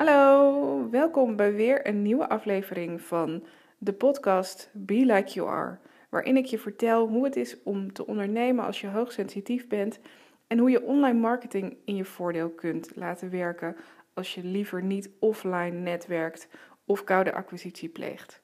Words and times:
Hallo, 0.00 0.90
welkom 0.90 1.36
bij 1.36 1.54
weer 1.54 1.86
een 1.86 2.02
nieuwe 2.02 2.28
aflevering 2.28 3.02
van 3.02 3.44
de 3.78 3.92
podcast 3.92 4.70
Be 4.72 4.94
Like 4.94 5.32
You 5.32 5.48
Are, 5.48 5.78
waarin 6.08 6.36
ik 6.36 6.44
je 6.44 6.58
vertel 6.58 7.08
hoe 7.08 7.24
het 7.24 7.36
is 7.36 7.62
om 7.62 7.92
te 7.92 8.06
ondernemen 8.06 8.64
als 8.64 8.80
je 8.80 8.86
hoogsensitief 8.86 9.66
bent 9.66 10.00
en 10.46 10.58
hoe 10.58 10.70
je 10.70 10.82
online 10.82 11.18
marketing 11.18 11.76
in 11.84 11.96
je 11.96 12.04
voordeel 12.04 12.50
kunt 12.50 12.90
laten 12.94 13.30
werken 13.30 13.76
als 14.14 14.34
je 14.34 14.44
liever 14.44 14.82
niet 14.82 15.10
offline 15.18 15.76
netwerkt 15.78 16.48
of 16.84 17.04
koude 17.04 17.32
acquisitie 17.32 17.88
pleegt. 17.88 18.42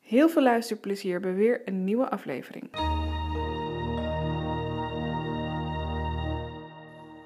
Heel 0.00 0.28
veel 0.28 0.42
luisterplezier 0.42 1.20
bij 1.20 1.34
weer 1.34 1.62
een 1.64 1.84
nieuwe 1.84 2.08
aflevering. 2.08 2.70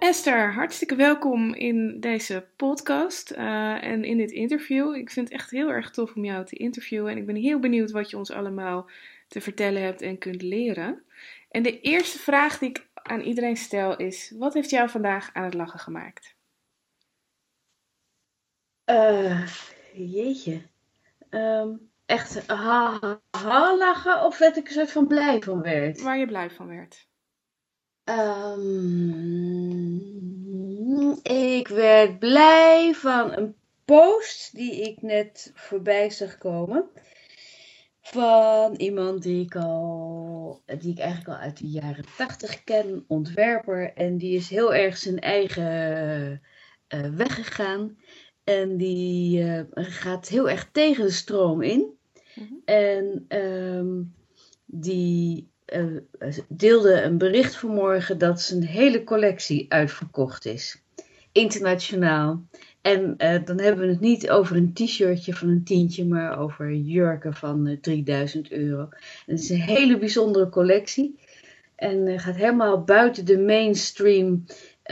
Esther, 0.06 0.52
hartstikke 0.52 0.94
welkom 0.94 1.54
in 1.54 2.00
deze 2.00 2.46
podcast 2.56 3.32
uh, 3.32 3.84
en 3.84 4.04
in 4.04 4.16
dit 4.16 4.30
interview. 4.30 4.94
Ik 4.94 5.10
vind 5.10 5.28
het 5.28 5.38
echt 5.38 5.50
heel 5.50 5.68
erg 5.68 5.90
tof 5.90 6.14
om 6.14 6.24
jou 6.24 6.44
te 6.44 6.56
interviewen 6.56 7.12
en 7.12 7.18
ik 7.18 7.26
ben 7.26 7.34
heel 7.34 7.58
benieuwd 7.58 7.90
wat 7.90 8.10
je 8.10 8.16
ons 8.16 8.30
allemaal 8.30 8.90
te 9.28 9.40
vertellen 9.40 9.82
hebt 9.82 10.02
en 10.02 10.18
kunt 10.18 10.42
leren. 10.42 11.02
En 11.50 11.62
de 11.62 11.80
eerste 11.80 12.18
vraag 12.18 12.58
die 12.58 12.68
ik 12.68 12.86
aan 12.92 13.20
iedereen 13.20 13.56
stel 13.56 13.96
is: 13.96 14.32
wat 14.38 14.54
heeft 14.54 14.70
jou 14.70 14.88
vandaag 14.88 15.30
aan 15.32 15.44
het 15.44 15.54
lachen 15.54 15.80
gemaakt? 15.80 16.34
Uh, 18.90 19.46
jeetje. 19.94 20.62
Um, 21.30 21.90
echt 22.04 22.46
ha, 22.46 22.98
ha 23.30 23.76
lachen 23.76 24.24
of 24.24 24.36
dat 24.36 24.56
ik 24.56 24.66
er 24.66 24.72
soort 24.72 24.92
van 24.92 25.06
blij 25.06 25.42
van 25.42 25.62
werd? 25.62 26.02
Waar 26.02 26.18
je 26.18 26.26
blij 26.26 26.50
van 26.50 26.66
werd. 26.66 27.06
Um, 28.08 30.00
ik 31.22 31.68
werd 31.68 32.18
blij 32.18 32.94
van 32.94 33.36
een 33.36 33.54
post 33.84 34.54
die 34.54 34.72
ik 34.72 35.02
net 35.02 35.50
voorbij 35.54 36.10
zag 36.10 36.38
komen. 36.38 36.88
Van 38.00 38.74
iemand 38.74 39.22
die 39.22 39.44
ik 39.44 39.56
al, 39.56 40.62
die 40.78 40.92
ik 40.92 40.98
eigenlijk 40.98 41.28
al 41.28 41.44
uit 41.44 41.58
de 41.58 41.68
jaren 41.68 42.04
tachtig 42.16 42.64
ken, 42.64 43.04
ontwerper. 43.08 43.92
En 43.94 44.18
die 44.18 44.36
is 44.36 44.48
heel 44.48 44.74
erg 44.74 44.96
zijn 44.96 45.18
eigen 45.18 46.42
uh, 46.94 47.10
weg 47.16 47.34
gegaan. 47.34 47.98
En 48.44 48.76
die 48.76 49.42
uh, 49.42 49.60
gaat 49.72 50.28
heel 50.28 50.50
erg 50.50 50.70
tegen 50.72 51.04
de 51.04 51.10
stroom 51.10 51.62
in. 51.62 51.98
Mm 52.34 52.46
-hmm. 52.46 52.62
En 52.64 53.24
um, 53.28 54.14
die 54.64 55.54
uh, 55.74 56.02
deelde 56.48 57.02
een 57.02 57.18
bericht 57.18 57.56
vanmorgen 57.56 58.18
dat 58.18 58.40
zijn 58.40 58.62
hele 58.62 59.04
collectie 59.04 59.66
uitverkocht 59.68 60.44
is. 60.44 60.82
Internationaal. 61.32 62.44
En 62.82 63.14
uh, 63.18 63.44
dan 63.44 63.60
hebben 63.60 63.86
we 63.86 63.92
het 63.92 64.00
niet 64.00 64.30
over 64.30 64.56
een 64.56 64.72
t-shirtje 64.72 65.34
van 65.34 65.48
een 65.48 65.64
tientje, 65.64 66.04
maar 66.04 66.38
over 66.38 66.74
jurken 66.74 67.34
van 67.34 67.66
uh, 67.66 67.76
3000 67.80 68.50
euro. 68.50 68.88
En 69.26 69.34
het 69.34 69.40
is 69.40 69.50
een 69.50 69.60
hele 69.60 69.98
bijzondere 69.98 70.48
collectie. 70.48 71.18
En 71.76 72.20
gaat 72.20 72.36
helemaal 72.36 72.84
buiten 72.84 73.24
de 73.24 73.38
mainstream 73.38 74.44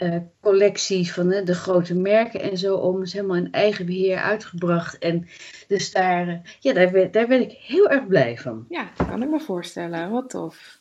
uh, 0.02 0.16
collecties 0.40 1.12
van 1.12 1.32
uh, 1.32 1.44
de 1.44 1.54
grote 1.54 1.94
merken 1.94 2.40
en 2.40 2.58
zo 2.58 2.76
om. 2.76 3.02
is 3.02 3.12
helemaal 3.12 3.36
in 3.36 3.52
eigen 3.52 3.86
beheer 3.86 4.18
uitgebracht. 4.18 4.98
En 4.98 5.28
dus 5.68 5.92
daar, 5.92 6.28
uh, 6.28 6.38
ja, 6.60 6.72
daar, 6.72 6.90
ben, 6.90 7.10
daar 7.10 7.26
ben 7.26 7.40
ik 7.40 7.50
heel 7.50 7.88
erg 7.88 8.06
blij 8.06 8.38
van. 8.38 8.66
Ja, 8.68 8.84
kan 8.84 9.22
ik 9.22 9.28
me 9.28 9.40
voorstellen. 9.40 10.10
Wat 10.10 10.30
tof. 10.30 10.78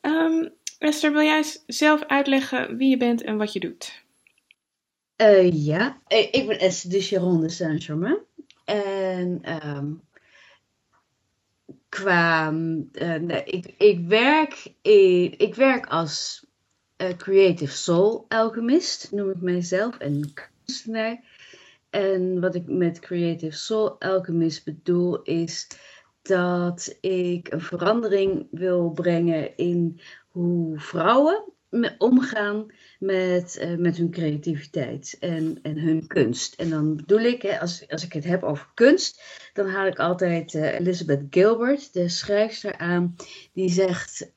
Um, 0.00 0.52
Esther, 0.78 1.12
wil 1.12 1.22
jij 1.22 1.44
zelf 1.66 2.04
uitleggen 2.06 2.76
wie 2.76 2.90
je 2.90 2.96
bent 2.96 3.22
en 3.22 3.36
wat 3.36 3.52
je 3.52 3.60
doet? 3.60 4.04
ja, 5.52 6.00
ik 6.08 6.46
ben 6.46 6.58
Esther 6.58 6.90
de 6.90 7.00
Charon 7.00 7.40
de 7.40 7.48
Saint-Germain. 7.48 8.18
En 8.64 9.40
um, 9.64 10.00
qua, 11.88 12.50
nee, 12.50 13.44
ik, 13.44 13.74
ik, 13.78 14.00
werk, 14.06 14.72
ik, 14.82 15.34
ik 15.34 15.54
werk 15.54 15.86
als 15.86 16.45
Creative 16.96 17.72
Soul 17.72 18.24
Alchemist, 18.28 19.12
noem 19.12 19.30
ik 19.30 19.40
mijzelf, 19.40 19.98
en 19.98 20.32
kunstenaar. 20.34 21.22
En 21.90 22.40
wat 22.40 22.54
ik 22.54 22.66
met 22.66 22.98
Creative 22.98 23.56
Soul 23.56 24.00
Alchemist 24.00 24.64
bedoel 24.64 25.22
is 25.22 25.66
dat 26.22 26.96
ik 27.00 27.52
een 27.52 27.60
verandering 27.60 28.46
wil 28.50 28.90
brengen 28.90 29.56
in 29.56 30.00
hoe 30.28 30.78
vrouwen 30.78 31.44
omgaan 31.98 32.66
met, 32.98 33.58
uh, 33.60 33.76
met 33.76 33.96
hun 33.96 34.10
creativiteit 34.10 35.16
en, 35.20 35.58
en 35.62 35.78
hun 35.78 36.06
kunst. 36.06 36.54
En 36.54 36.70
dan 36.70 36.96
bedoel 36.96 37.20
ik, 37.20 37.42
hè, 37.42 37.60
als, 37.60 37.88
als 37.88 38.04
ik 38.04 38.12
het 38.12 38.24
heb 38.24 38.42
over 38.42 38.70
kunst, 38.74 39.22
dan 39.52 39.68
haal 39.68 39.86
ik 39.86 39.98
altijd 39.98 40.54
uh, 40.54 40.74
Elizabeth 40.74 41.22
Gilbert, 41.30 41.92
de 41.92 42.08
schrijfster, 42.08 42.78
aan, 42.78 43.16
die 43.52 43.70
zegt 43.70 44.32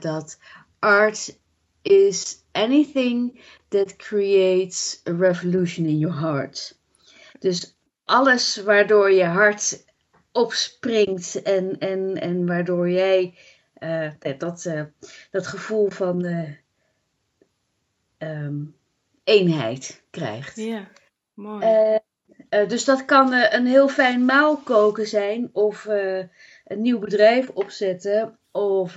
dat 0.00 0.38
art 0.78 1.38
is 1.84 2.44
anything 2.52 3.40
that 3.68 3.96
creates 3.96 5.00
a 5.06 5.12
revolution 5.12 5.86
in 5.86 5.98
your 5.98 6.14
heart. 6.14 6.78
Dus 7.38 7.76
alles 8.04 8.56
waardoor 8.56 9.10
je 9.10 9.24
hart 9.24 9.84
opspringt 10.32 11.42
en, 11.42 11.78
en, 11.78 12.20
en 12.20 12.46
waardoor 12.46 12.90
jij 12.90 13.34
uh, 13.78 14.10
dat, 14.38 14.64
uh, 14.64 14.82
dat 15.30 15.46
gevoel 15.46 15.90
van 15.90 16.24
uh, 16.24 16.50
um, 18.18 18.76
eenheid 19.24 20.02
krijgt. 20.10 20.56
Ja, 20.56 20.88
mooi. 21.34 21.98
dus 22.48 22.84
dat 22.84 23.04
kan 23.04 23.32
een 23.32 23.66
heel 23.66 23.88
fijn 23.88 24.24
maal 24.24 24.56
koken 24.56 25.06
zijn, 25.06 25.50
of 25.52 25.84
een 26.64 26.80
nieuw 26.82 26.98
bedrijf 26.98 27.48
opzetten, 27.48 28.38
of 28.50 28.96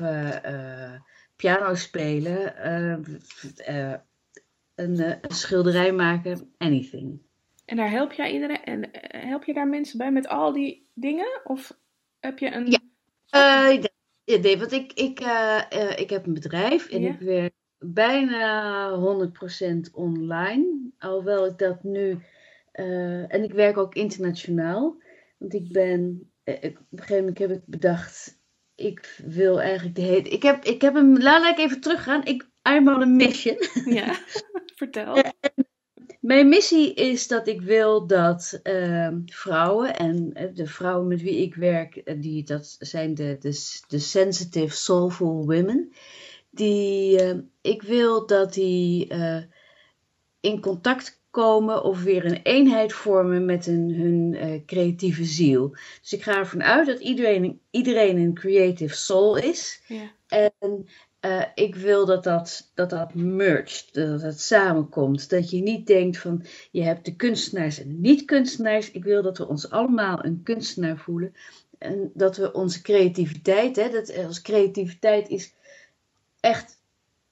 piano 1.37 1.75
spelen, 1.75 2.53
uh, 2.65 2.97
uh, 3.69 3.93
een, 4.75 4.99
een, 4.99 5.19
schilderij 5.27 5.91
maken, 5.91 6.53
anything. 6.57 7.21
En 7.65 7.77
daar 7.77 7.89
help 7.89 8.11
jij 8.11 8.31
iedereen 8.31 8.63
en 8.63 8.89
help 9.07 9.43
je 9.43 9.53
daar 9.53 9.67
mensen 9.67 9.97
bij 9.97 10.11
met 10.11 10.27
al 10.27 10.53
die 10.53 10.89
dingen? 10.93 11.41
Of 11.43 11.77
heb 12.19 12.39
je 12.39 12.51
een. 12.51 12.67
Ja, 12.67 13.67
nee, 14.41 14.57
want 14.57 14.71
ik, 14.71 14.93
ik, 14.93 15.19
ik 15.95 16.09
heb 16.09 16.25
een 16.25 16.33
bedrijf 16.33 16.89
en 16.89 17.01
ja? 17.01 17.09
ik 17.09 17.19
werk 17.19 17.53
bijna 17.77 18.91
100% 19.69 19.91
online. 19.91 20.91
Alhoewel 20.97 21.45
ik 21.45 21.57
dat 21.57 21.83
nu. 21.83 22.17
en 23.27 23.43
ik 23.43 23.53
werk 23.53 23.77
ook 23.77 23.95
internationaal. 23.95 25.01
Want 25.37 25.53
ik 25.53 25.71
ben. 25.71 26.31
op 26.43 26.63
een 26.63 26.77
gegeven 26.89 27.17
moment 27.17 27.37
heb 27.37 27.51
ik 27.51 27.65
bedacht 27.65 28.36
ik 28.77 29.19
wil 29.25 29.61
eigenlijk 29.61 29.95
de 29.95 30.01
hele. 30.01 30.29
Ik 30.29 30.43
heb, 30.43 30.63
ik 30.63 30.81
heb 30.81 30.93
hem. 30.93 31.21
Laat 31.21 31.45
ik 31.45 31.57
even 31.57 31.81
teruggaan. 31.81 32.25
Ik, 32.25 32.47
I'm 32.69 32.87
on 32.87 33.01
a 33.01 33.05
mission. 33.05 33.57
Ja, 33.99 34.15
vertel. 34.75 35.23
Mijn 36.19 36.49
missie 36.49 36.93
is 36.93 37.27
dat 37.27 37.47
ik 37.47 37.61
wil 37.61 38.07
dat 38.07 38.59
uh, 38.63 39.09
vrouwen 39.25 39.95
en 39.95 40.33
de 40.53 40.67
vrouwen 40.67 41.07
met 41.07 41.21
wie 41.21 41.41
ik 41.41 41.55
werk, 41.55 42.21
die, 42.21 42.43
dat 42.43 42.75
zijn 42.79 43.13
de, 43.13 43.37
de, 43.39 43.81
de 43.87 43.99
sensitive, 43.99 44.75
soulful 44.75 45.45
women. 45.45 45.91
Die, 46.49 47.23
uh, 47.23 47.39
ik 47.61 47.81
wil 47.81 48.25
dat 48.25 48.53
die 48.53 49.13
uh, 49.13 49.43
in 50.39 50.59
contact 50.59 51.21
komen 51.43 51.83
of 51.83 52.03
weer 52.03 52.25
een 52.25 52.39
eenheid 52.43 52.93
vormen 52.93 53.45
met 53.45 53.67
een, 53.67 53.93
hun 53.93 54.33
uh, 54.33 54.65
creatieve 54.65 55.23
ziel. 55.23 55.69
Dus 56.01 56.13
ik 56.13 56.23
ga 56.23 56.37
ervan 56.37 56.63
uit 56.63 56.87
dat 56.87 56.99
iedereen, 56.99 57.59
iedereen 57.69 58.17
een 58.17 58.33
creative 58.33 58.95
soul 58.95 59.37
is. 59.37 59.81
Ja. 59.87 60.11
En 60.27 60.87
uh, 61.25 61.43
ik 61.55 61.75
wil 61.75 62.05
dat 62.05 62.23
dat, 62.23 62.71
dat 62.73 62.89
dat 62.89 63.13
mergt, 63.13 63.93
dat 63.93 64.21
dat 64.21 64.39
samenkomt. 64.39 65.29
Dat 65.29 65.49
je 65.49 65.61
niet 65.61 65.87
denkt 65.87 66.17
van 66.17 66.45
je 66.71 66.81
hebt 66.83 67.05
de 67.05 67.15
kunstenaars 67.15 67.79
en 67.79 68.01
niet-kunstenaars. 68.01 68.91
Ik 68.91 69.03
wil 69.03 69.21
dat 69.21 69.37
we 69.37 69.47
ons 69.47 69.69
allemaal 69.69 70.25
een 70.25 70.43
kunstenaar 70.43 70.97
voelen. 70.97 71.33
En 71.77 72.11
dat 72.13 72.37
we 72.37 72.53
onze 72.53 72.81
creativiteit, 72.81 73.75
hè, 73.75 73.89
dat 73.89 74.25
onze 74.25 74.41
creativiteit 74.41 75.29
is 75.29 75.53
echt 76.39 76.76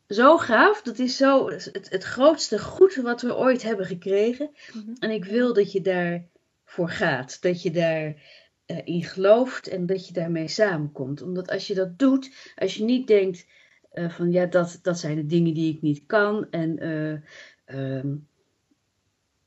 zo 0.08 0.38
gaaf. 0.38 0.82
Dat 0.82 1.00
is 1.00 1.18
zo 1.18 1.50
het, 1.50 1.88
het 1.90 2.04
grootste 2.04 2.60
goed 2.60 2.96
wat 2.96 3.22
we 3.22 3.36
ooit 3.36 3.64
hebben 3.64 3.86
gekregen. 3.86 4.50
Mhm. 4.74 4.94
En 5.00 5.10
ik 5.10 5.26
wil 5.26 5.54
dat 5.54 5.72
je 5.72 5.82
daarvoor 5.82 6.90
gaat. 6.90 7.42
Dat 7.42 7.62
je 7.62 7.72
daarin 7.72 8.18
in 8.66 9.04
gelooft 9.04 9.68
en 9.68 9.86
dat 9.86 10.08
je 10.08 10.14
daarmee 10.14 10.48
samenkomt. 10.48 11.22
Omdat 11.22 11.50
als 11.50 11.68
je 11.68 11.74
dat 11.74 12.00
doet, 12.00 12.54
als 12.56 12.76
je 12.76 12.84
niet 12.84 13.08
denkt 13.08 13.46
uh, 13.94 14.10
van 14.10 14.32
ja, 14.32 14.46
dat, 14.46 14.80
dat 14.82 15.00
zijn 15.00 15.16
de 15.16 15.26
dingen 15.26 15.54
die 15.54 15.74
ik 15.76 15.82
niet 15.82 16.04
kan. 16.06 16.50
En 16.50 16.84
uh, 16.84 17.98
um, 17.98 18.28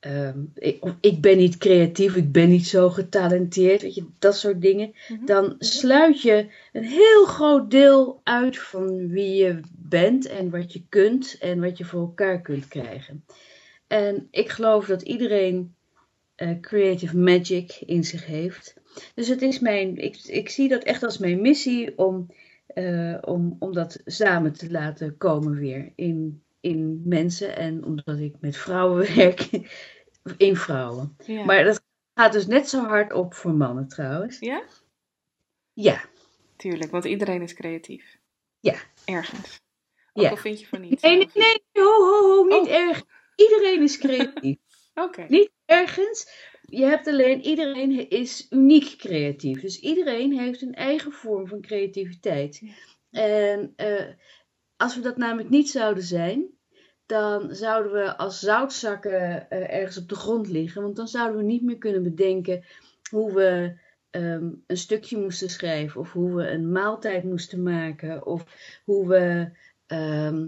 um, 0.00 0.52
ik, 0.54 0.84
ik, 1.00 1.20
ben 1.20 1.36
niet 1.36 1.56
creatief, 1.56 2.16
ik 2.16 2.32
ben 2.32 2.48
niet 2.48 2.66
zo 2.66 2.90
getalenteerd, 2.90 3.82
weet 3.82 3.94
je, 3.94 4.06
dat 4.18 4.36
soort 4.36 4.60
dingen. 4.60 4.94
Mhm. 5.08 5.24
Dan 5.24 5.54
sluit 5.58 6.22
je 6.22 6.46
een 6.72 6.84
heel 6.84 7.24
groot 7.24 7.70
deel 7.70 8.20
uit 8.24 8.58
van 8.58 9.08
wie 9.08 9.34
je 9.34 9.60
bent 9.72 10.26
en 10.26 10.50
wat 10.50 10.72
je 10.72 10.82
kunt 10.88 11.36
en 11.38 11.60
wat 11.60 11.78
je 11.78 11.84
voor 11.84 12.00
elkaar 12.00 12.40
kunt 12.40 12.68
krijgen. 12.68 13.24
En 13.86 14.28
ik 14.30 14.48
geloof 14.48 14.86
dat 14.86 15.02
iedereen 15.02 15.74
eh, 16.34 16.60
creative 16.60 17.16
magic 17.16 17.82
in 17.86 18.04
zich 18.04 18.26
heeft. 18.26 18.74
Dus 19.14 19.28
het 19.28 19.42
is 19.42 19.58
mijn, 19.58 19.96
ik, 19.96 20.16
ik 20.24 20.48
zie 20.48 20.68
dat 20.68 20.82
echt 20.82 21.02
als 21.02 21.18
mijn 21.18 21.40
missie 21.40 21.98
om, 21.98 22.26
eh, 22.66 23.18
om, 23.20 23.56
om 23.58 23.72
dat 23.72 24.00
samen 24.04 24.52
te 24.52 24.70
laten 24.70 25.16
komen 25.16 25.58
weer 25.58 25.92
in, 25.94 26.42
in 26.68 27.02
mensen. 27.04 27.56
En 27.56 27.84
omdat 27.84 28.18
ik 28.18 28.34
met 28.40 28.56
vrouwen 28.56 29.06
werk, 29.16 29.48
in 30.36 30.56
vrouwen. 30.56 31.16
Ja. 31.26 31.44
Maar 31.44 31.64
dat 31.64 31.84
gaat 32.14 32.32
dus 32.32 32.46
net 32.46 32.68
zo 32.68 32.84
hard 32.84 33.12
op 33.12 33.34
voor 33.34 33.52
mannen 33.54 33.88
trouwens. 33.88 34.38
ja? 34.38 34.62
Ja, 35.72 36.00
Tuurlijk, 36.56 36.90
want 36.90 37.04
iedereen 37.04 37.42
is 37.42 37.54
creatief. 37.54 38.18
Ja. 38.60 38.74
Ergens. 39.04 39.60
Ook 40.12 40.24
Ja. 40.24 40.30
al 40.30 40.36
vind 40.36 40.60
je 40.60 40.66
van 40.66 40.80
niet. 40.80 41.02
nee, 41.02 41.16
nee, 41.16 41.28
nee, 41.34 41.62
ho, 41.72 41.82
ho, 41.82 42.22
ho, 42.36 42.44
niet 42.44 42.68
Oh. 42.68 42.74
erg. 42.74 43.02
Iedereen 43.36 43.82
is 43.82 43.98
creatief. 43.98 44.56
Oké. 44.94 45.24
Niet 45.28 45.50
ergens. 45.64 46.30
Je 46.62 46.84
hebt 46.84 47.06
alleen, 47.06 47.40
iedereen 47.44 48.08
is 48.10 48.46
uniek 48.50 48.94
creatief. 48.96 49.60
Dus 49.60 49.80
iedereen 49.80 50.38
heeft 50.38 50.62
een 50.62 50.74
eigen 50.74 51.12
vorm 51.12 51.46
van 51.48 51.60
creativiteit. 51.60 52.58
Ja. 52.58 52.72
En 53.10 53.72
eh, 53.76 54.14
als 54.76 54.94
we 54.96 55.00
dat 55.00 55.16
namelijk 55.16 55.48
niet 55.48 55.70
zouden 55.70 56.02
zijn, 56.04 56.57
dan 57.08 57.54
zouden 57.54 57.92
we 57.92 58.16
als 58.16 58.38
zoutzakken 58.40 59.50
eh, 59.50 59.74
ergens 59.78 59.98
op 59.98 60.08
de 60.08 60.14
grond 60.14 60.48
liggen. 60.48 60.82
Want 60.82 60.96
dan 60.96 61.08
zouden 61.08 61.36
we 61.36 61.42
niet 61.42 61.62
meer 61.62 61.78
kunnen 61.78 62.02
bedenken 62.02 62.64
hoe 63.10 63.32
we 63.32 63.76
ehm, 64.10 64.48
een 64.66 64.76
stukje 64.76 65.18
moesten 65.18 65.48
schrijven. 65.50 66.00
Of 66.00 66.12
hoe 66.12 66.34
we 66.34 66.48
een 66.50 66.72
maaltijd 66.72 67.24
moesten 67.24 67.62
maken. 67.62 68.26
Of 68.26 68.44
hoe 68.84 69.08
we, 69.08 69.48
ehm, 69.86 70.46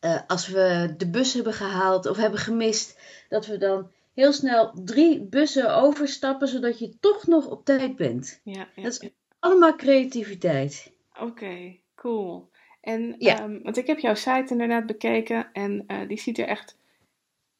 eh, 0.00 0.20
als 0.26 0.48
we 0.48 0.94
de 0.96 1.08
bus 1.10 1.34
hebben 1.34 1.52
gehaald 1.52 2.06
of 2.06 2.16
hebben 2.16 2.40
gemist, 2.40 2.98
dat 3.28 3.46
we 3.46 3.56
dan 3.58 3.90
heel 4.14 4.32
snel 4.32 4.72
drie 4.84 5.20
bussen 5.22 5.74
overstappen, 5.76 6.48
zodat 6.48 6.78
je 6.78 6.96
toch 7.00 7.26
nog 7.26 7.46
op 7.46 7.64
tijd 7.64 7.96
bent. 7.96 8.40
Ja, 8.44 8.68
ja, 8.76 8.82
Dat 8.82 8.92
is- 8.92 8.98
ja. 9.00 9.08
Allemaal 9.38 9.76
creativiteit. 9.76 10.92
Oké, 11.20 11.76
cool. 11.94 12.48
En, 12.82 13.14
Ja. 13.18 13.38
ehm, 13.38 13.62
want 13.62 13.76
ik 13.76 13.86
heb 13.86 13.98
jouw 13.98 14.14
site 14.14 14.46
inderdaad 14.48 14.86
bekeken 14.86 15.48
en 15.52 15.84
eh, 15.86 16.08
die 16.08 16.18
ziet 16.20 16.38
er 16.38 16.46
echt, 16.46 16.76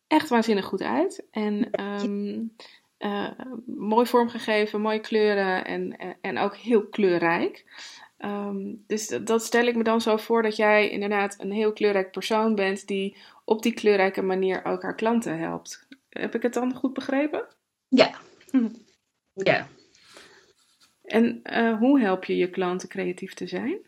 echt 0.07 0.29
waanzinnig 0.29 0.65
goed 0.65 0.83
uit. 0.83 1.25
En 1.31 1.71
ehm, 1.71 2.41
eh, 2.97 3.31
mooi 3.67 4.07
vormgegeven, 4.07 4.81
mooie 4.81 5.01
kleuren 5.01 5.65
en, 5.65 5.97
en, 5.99 6.17
en 6.21 6.39
ook 6.39 6.57
heel 6.57 6.87
kleurrijk. 6.87 7.65
Ehm, 8.19 8.75
dus 8.87 9.09
dat, 9.09 9.27
dat 9.27 9.45
stel 9.45 9.67
ik 9.67 9.77
me 9.77 9.83
dan 9.83 10.01
zo 10.01 10.17
voor 10.17 10.43
dat 10.43 10.57
jij 10.57 10.89
inderdaad 10.91 11.37
een 11.39 11.53
heel 11.53 11.73
kleurrijk 11.73 12.11
persoon 12.11 12.55
bent 12.55 12.87
die 12.87 13.17
op 13.45 13.63
die 13.63 13.73
kleurrijke 13.75 14.23
manier 14.23 14.65
ook 14.65 14.83
haar 14.83 14.95
klanten 14.95 15.39
helpt. 15.39 15.87
Heb 16.09 16.35
ik 16.35 16.43
het 16.43 16.55
dan 16.55 16.75
goed 16.75 16.93
begrepen? 16.93 17.47
Ja. 17.89 18.11
Hm. 18.51 18.69
Ja. 19.35 19.69
En 21.05 21.41
eh, 21.43 21.79
hoe 21.79 22.01
help 22.01 22.25
je 22.25 22.37
je 22.37 22.51
klanten 22.51 22.89
creatief 22.89 23.35
te 23.35 23.47
zijn? 23.47 23.79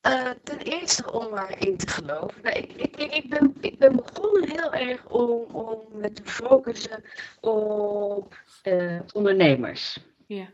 Eh, 0.00 0.30
ten 0.42 0.58
eerste 0.58 1.12
om 1.12 1.38
erin 1.38 1.76
te 1.76 1.88
geloven. 1.88 2.42
Nou, 2.42 2.56
ik, 2.56 2.72
ik, 2.72 2.96
ik, 2.96 3.30
ben, 3.30 3.54
ik 3.60 3.78
ben 3.78 3.96
begonnen 3.96 4.50
heel 4.50 4.72
erg 4.72 5.06
om, 5.08 5.54
om 5.54 5.80
me 5.92 6.12
te 6.12 6.22
focussen 6.24 7.04
op 7.40 8.42
eh, 8.62 9.00
ondernemers. 9.12 10.00
Ja. 10.26 10.48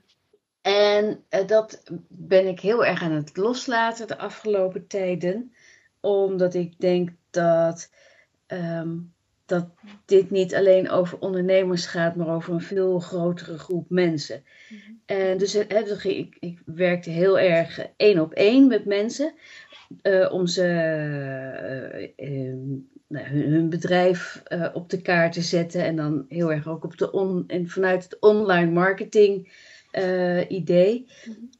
En 0.63 1.25
eh, 1.29 1.47
dat 1.47 1.83
ben 2.09 2.47
ik 2.47 2.61
heel 2.61 2.85
erg 2.85 3.03
aan 3.03 3.13
het 3.13 3.37
loslaten 3.37 4.07
de 4.07 4.19
afgelopen 4.19 4.87
tijden. 4.87 5.55
Omdat 6.01 6.55
ik 6.55 6.81
denk 6.81 7.11
dat, 7.31 7.91
ehm, 8.47 8.97
dat 9.47 9.69
dit 10.05 10.31
niet 10.31 10.55
alleen 10.55 10.91
over 10.91 11.19
ondernemers 11.19 11.87
gaat, 11.87 12.17
maar 12.17 12.29
over 12.29 12.53
een 12.53 12.61
veel 12.61 13.01
grotere 13.01 13.59
groep 13.59 13.91
mensen. 13.91 14.45
En 15.07 15.39
dus 15.39 15.53
hè, 15.53 15.83
dus 15.85 16.05
ik, 16.05 16.37
ik 16.41 16.63
werkte 16.67 17.11
heel 17.11 17.39
erg 17.39 17.79
eh, 17.79 17.87
één 17.97 18.19
op 18.21 18.33
één 18.33 18.67
met 18.67 18.85
mensen. 18.85 19.35
eh, 20.03 20.33
om 20.33 20.47
ze 20.47 20.63
eh, 20.65 22.05
eh, 22.49 22.55
nou, 23.09 23.27
hun, 23.27 23.51
hun 23.53 23.69
bedrijf 23.71 24.41
eh, 24.45 24.71
op 24.75 24.91
de 24.91 25.03
kaart 25.03 25.33
te 25.33 25.43
zetten. 25.43 25.85
En 25.85 25.97
dan 25.97 26.25
heel 26.29 26.53
erg 26.53 26.69
ook 26.69 26.85
op 26.85 26.99
de 26.99 27.13
on, 27.13 27.45
en 27.47 27.69
vanuit 27.69 28.05
het 28.05 28.19
online 28.21 28.71
marketing 28.71 29.53
eh, 29.91 30.51
idee. 30.51 31.07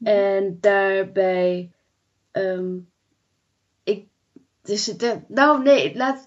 En 0.03 0.57
daarbij. 0.61 1.71
ehm, 2.31 2.77
ik, 3.83 4.07
dus 4.61 4.95
nou 5.27 5.63
nee, 5.63 5.95
laat, 5.95 6.25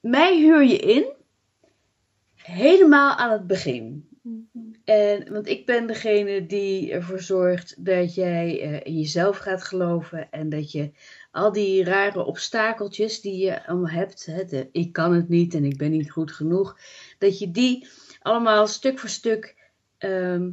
mij 0.00 0.38
huur 0.38 0.64
je 0.64 0.76
in. 0.78 1.12
Helemaal 2.34 3.16
aan 3.16 3.32
het 3.32 3.46
begin. 3.46 4.08
En, 4.84 5.32
want 5.32 5.48
ik 5.48 5.66
ben 5.66 5.86
degene 5.86 6.46
die 6.46 6.92
ervoor 6.92 7.20
zorgt 7.20 7.84
dat 7.84 8.14
jij 8.14 8.60
eh, 8.60 8.80
in 8.84 8.98
jezelf 8.98 9.36
gaat 9.36 9.62
geloven. 9.62 10.30
En 10.30 10.48
dat 10.48 10.72
je 10.72 10.90
al 11.30 11.52
die 11.52 11.84
rare 11.84 12.24
obstakeltjes 12.24 13.20
die 13.20 13.44
je 13.44 13.66
allemaal 13.66 13.90
hebt. 13.90 14.26
Hè, 14.26 14.44
de, 14.44 14.68
ik 14.72 14.92
kan 14.92 15.14
het 15.14 15.28
niet 15.28 15.54
en 15.54 15.64
ik 15.64 15.76
ben 15.76 15.90
niet 15.90 16.10
goed 16.10 16.32
genoeg. 16.32 16.78
Dat 17.18 17.38
je 17.38 17.50
die 17.50 17.88
allemaal 18.20 18.66
stuk 18.66 18.98
voor 18.98 19.08
stuk 19.08 19.56
ehm 19.98 20.50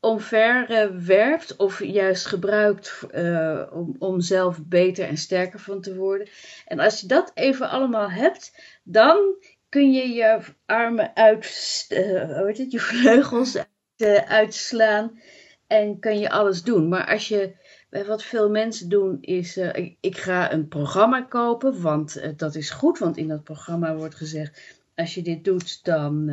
omver 0.00 0.66
werpt. 1.04 1.56
Of 1.56 1.84
juist 1.84 2.26
gebruikt 2.26 3.06
eh, 3.10 3.62
om, 3.72 3.96
om 3.98 4.20
zelf 4.20 4.64
beter 4.64 5.04
en 5.04 5.16
sterker 5.16 5.58
van 5.58 5.80
te 5.80 5.94
worden. 5.94 6.28
En 6.66 6.78
als 6.78 7.00
je 7.00 7.06
dat 7.06 7.30
even 7.34 7.68
allemaal 7.68 8.10
hebt, 8.10 8.62
dan 8.82 9.36
kun 9.68 9.92
je 9.92 10.08
je 10.08 10.40
armen 10.66 11.16
uit, 11.16 11.86
eh, 11.88 12.38
hoe 12.38 12.54
het, 12.56 12.72
je 12.72 12.80
vleugels 12.80 13.56
eh, 13.96 14.14
uitslaan 14.14 15.20
en 15.66 15.98
kan 15.98 16.18
je 16.18 16.30
alles 16.30 16.62
doen. 16.62 16.88
Maar 16.88 17.06
als 17.06 17.28
je, 17.28 17.54
eh, 17.90 18.06
wat 18.06 18.22
veel 18.22 18.50
mensen 18.50 18.88
doen 18.88 19.18
is, 19.20 19.56
ik, 20.00 20.16
ga 20.16 20.52
een 20.52 20.68
programma 20.68 21.22
kopen, 21.22 21.82
want 21.82 22.38
dat 22.38 22.54
is 22.54 22.70
goed, 22.70 22.98
want 22.98 23.16
in 23.16 23.28
dat 23.28 23.44
programma 23.44 23.94
wordt 23.96 24.14
gezegd, 24.14 24.76
als 24.94 25.14
je 25.14 25.22
dit 25.22 25.44
doet, 25.44 25.84
dan 25.84 26.30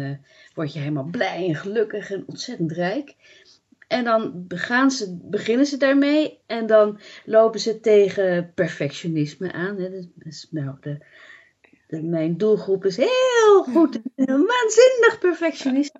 word 0.54 0.74
je 0.74 0.80
helemaal 0.80 1.10
blij 1.12 1.48
en 1.48 1.56
gelukkig 1.56 2.12
en 2.12 2.24
ontzettend 2.28 2.72
rijk. 2.72 3.16
En 3.88 4.04
dan 4.04 4.46
gaan 4.48 4.92
ze, 4.92 5.18
beginnen 5.22 5.66
ze 5.66 5.78
daarmee 5.78 6.40
en 6.46 6.66
dan 6.66 7.00
lopen 7.26 7.60
ze 7.60 7.80
tegen 7.80 8.52
perfectionisme 8.56 9.52
aan. 9.52 9.78
Hè. 9.78 9.90
Dat 9.90 10.06
is, 10.20 10.48
nou, 10.52 10.78
de, 10.82 10.98
mijn 11.88 12.38
doelgroep 12.38 12.86
is 12.86 12.98
heel 12.98 13.64
goed, 13.64 14.00
waanzinnig 14.16 15.18
perfectionist. 15.20 16.00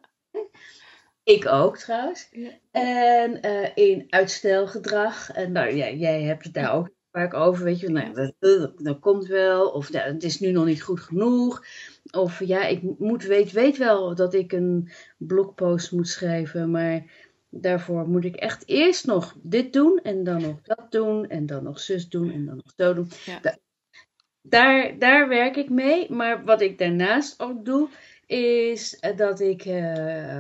Ik 1.26 1.46
ook 1.48 1.78
trouwens. 1.78 2.28
Ja. 2.32 2.52
En 2.72 3.42
eh, 3.42 3.72
in 3.76 4.06
uitstelgedrag. 4.10 5.32
En 5.32 5.52
nou, 5.52 5.76
ja, 5.76 5.90
jij 5.90 6.24
hebt 6.24 6.44
het 6.44 6.54
daar 6.54 6.74
ook 6.74 6.90
vaak 7.12 7.34
over, 7.34 7.64
weet 7.64 7.80
je. 7.80 7.90
Nou, 7.90 8.14
dat, 8.14 8.34
dat, 8.40 8.74
dat 8.78 9.00
komt 9.00 9.26
wel. 9.26 9.70
Of 9.70 9.92
nou, 9.92 10.14
het 10.14 10.24
is 10.24 10.40
nu 10.40 10.52
nog 10.52 10.66
niet 10.66 10.82
goed 10.82 11.00
genoeg. 11.00 11.66
Of 12.12 12.44
ja, 12.44 12.66
ik 12.66 12.82
moet, 13.00 13.24
weet, 13.24 13.52
weet 13.52 13.78
wel 13.78 14.16
dat 14.16 14.34
ik 14.34 14.52
een 14.52 14.92
blogpost 15.18 15.92
moet 15.92 16.08
schrijven. 16.08 16.72
Maar 16.72 17.04
daarvoor 17.50 18.08
moet 18.08 18.26
ik 18.26 18.36
echt 18.36 18.68
eerst 18.68 19.06
nog 19.06 19.36
dit 19.42 19.74
doen. 19.74 20.00
En 20.04 20.24
dan 20.24 20.42
nog 20.42 20.62
dat 20.62 20.92
doen. 20.92 21.28
En 21.28 21.46
dan 21.46 21.64
nog 21.64 21.80
zus 21.80 22.10
doen. 22.10 22.32
En 22.32 22.46
dan 22.46 22.56
nog 22.56 22.74
zo 22.78 22.94
doen. 22.94 23.10
Ja. 23.26 23.58
Daar, 24.50 25.00
daar 25.00 25.28
werk 25.28 25.56
ik 25.56 25.70
mee. 25.70 26.12
Maar 26.12 26.44
wat 26.44 26.62
ik 26.62 26.78
daarnaast 26.78 27.40
ook 27.40 27.66
doe, 27.66 27.90
is 28.26 29.00
eh, 29.00 29.18
dat 29.18 29.40
ik. 29.40 29.66
eh, 29.66 30.40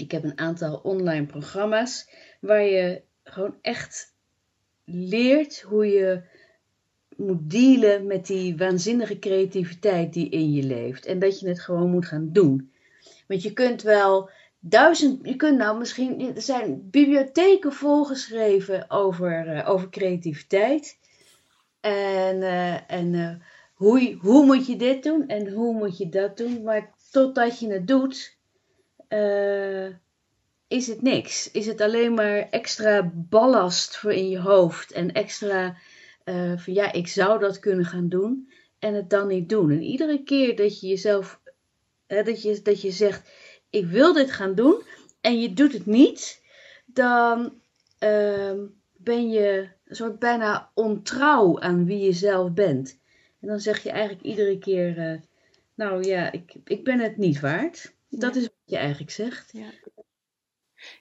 ik 0.00 0.10
heb 0.10 0.24
een 0.24 0.38
aantal 0.38 0.80
online 0.82 1.26
programma's 1.26 2.10
waar 2.40 2.62
je 2.62 3.02
gewoon 3.24 3.56
echt 3.62 4.14
leert 4.84 5.60
hoe 5.60 5.86
je 5.86 6.22
moet 7.16 7.50
dealen 7.50 8.06
met 8.06 8.26
die 8.26 8.56
waanzinnige 8.56 9.18
creativiteit 9.18 10.12
die 10.12 10.28
in 10.28 10.52
je 10.52 10.62
leeft. 10.62 11.06
En 11.06 11.18
dat 11.18 11.40
je 11.40 11.48
het 11.48 11.60
gewoon 11.60 11.90
moet 11.90 12.06
gaan 12.06 12.32
doen. 12.32 12.72
Want 13.26 13.42
je 13.42 13.52
kunt 13.52 13.82
wel 13.82 14.30
duizend, 14.60 15.26
je 15.26 15.36
kunt 15.36 15.58
nou 15.58 15.78
misschien, 15.78 16.34
er 16.34 16.42
zijn 16.42 16.90
bibliotheken 16.90 17.72
volgeschreven 17.72 18.90
over, 18.90 19.48
eh, 19.48 19.68
over 19.68 19.88
creativiteit. 19.88 20.98
En, 21.80 22.42
eh, 22.42 22.90
en 22.90 23.14
eh, 23.14 23.34
hoe, 23.74 24.18
hoe 24.20 24.44
moet 24.44 24.66
je 24.66 24.76
dit 24.76 25.02
doen 25.02 25.28
en 25.28 25.52
hoe 25.52 25.74
moet 25.74 25.98
je 25.98 26.08
dat 26.08 26.36
doen. 26.36 26.62
Maar 26.62 26.94
totdat 27.10 27.58
je 27.58 27.72
het 27.72 27.86
doet, 27.86 28.38
eh, 29.08 29.86
is 30.68 30.86
het 30.86 31.02
niks. 31.02 31.50
Is 31.50 31.66
het 31.66 31.80
alleen 31.80 32.14
maar 32.14 32.48
extra 32.50 33.12
ballast 33.14 33.96
voor 33.96 34.12
in 34.12 34.28
je 34.28 34.38
hoofd. 34.38 34.92
En 34.92 35.12
extra 35.12 35.76
van 36.56 36.74
ja, 36.74 36.92
ik 36.92 37.08
zou 37.08 37.38
dat 37.38 37.58
kunnen 37.58 37.84
gaan 37.84 38.08
doen. 38.08 38.52
En 38.78 38.94
het 38.94 39.10
dan 39.10 39.26
niet 39.26 39.48
doen. 39.48 39.70
En 39.70 39.82
iedere 39.82 40.22
keer 40.22 40.56
dat 40.56 40.80
je 40.80 40.86
jezelf, 40.86 41.40
dat, 42.06 42.42
je, 42.42 42.60
dat 42.62 42.82
je 42.82 42.90
zegt, 42.90 43.30
ik 43.70 43.86
wil 43.86 44.12
dit 44.12 44.30
gaan 44.30 44.54
doen. 44.54 44.82
En 45.20 45.40
je 45.40 45.52
doet 45.52 45.72
het 45.72 45.86
niet. 45.86 46.42
Dan 46.86 47.60
ehm, 47.98 48.66
ben 49.02 49.30
je 49.30 49.68
een 49.84 49.96
soort 49.96 50.18
bijna 50.18 50.70
ontrouw 50.74 51.60
aan 51.60 51.84
wie 51.84 51.98
je 51.98 52.12
zelf 52.12 52.52
bent. 52.52 52.98
En 53.40 53.48
dan 53.48 53.60
zeg 53.60 53.82
je 53.82 53.90
eigenlijk 53.90 54.22
iedere 54.22 54.58
keer, 54.58 54.98
eh, 54.98 55.20
nou 55.74 56.02
ja, 56.04 56.32
ik, 56.32 56.54
ik 56.64 56.84
ben 56.84 56.98
het 56.98 57.16
niet 57.16 57.40
waard. 57.40 57.94
Dat 58.08 58.34
Ja. 58.34 58.40
is 58.40 58.46
wat 58.46 58.54
je 58.64 58.76
eigenlijk 58.76 59.10
zegt. 59.10 59.50
Ja. 59.52 59.68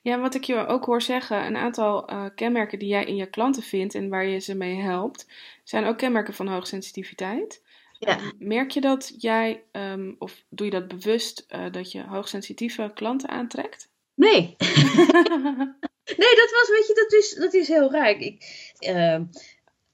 Ja, 0.01 0.19
wat 0.19 0.35
ik 0.35 0.43
je 0.43 0.65
ook 0.65 0.85
hoor 0.85 1.01
zeggen, 1.01 1.45
een 1.45 1.57
aantal 1.57 2.07
eh, 2.07 2.25
kenmerken 2.35 2.79
die 2.79 2.87
jij 2.87 3.05
in 3.05 3.15
je 3.15 3.25
klanten 3.29 3.63
vindt 3.63 3.95
en 3.95 4.09
waar 4.09 4.25
je 4.25 4.39
ze 4.39 4.55
mee 4.55 4.75
helpt, 4.75 5.27
zijn 5.63 5.85
ook 5.85 5.97
kenmerken 5.97 6.33
van 6.33 6.47
hoogsensitiviteit. 6.47 7.63
Ja. 7.99 8.17
Ehm, 8.17 8.29
merk 8.37 8.71
je 8.71 8.81
dat 8.81 9.13
jij, 9.17 9.63
ehm, 9.71 10.13
of 10.17 10.43
doe 10.49 10.65
je 10.65 10.71
dat 10.71 10.87
bewust, 10.87 11.45
eh, 11.47 11.71
dat 11.71 11.91
je 11.91 12.03
hoogsensitieve 12.03 12.91
klanten 12.93 13.29
aantrekt? 13.29 13.89
Nee. 14.13 14.55
Nee, 16.17 16.35
dat 16.35 16.51
was, 16.51 16.69
weet 16.69 16.87
je, 16.87 16.93
dat 16.93 17.13
is, 17.13 17.35
dat 17.35 17.53
is 17.53 17.67
heel 17.67 17.91
raar. 17.91 18.09
Ik, 18.09 18.43
ehm, 18.79 19.23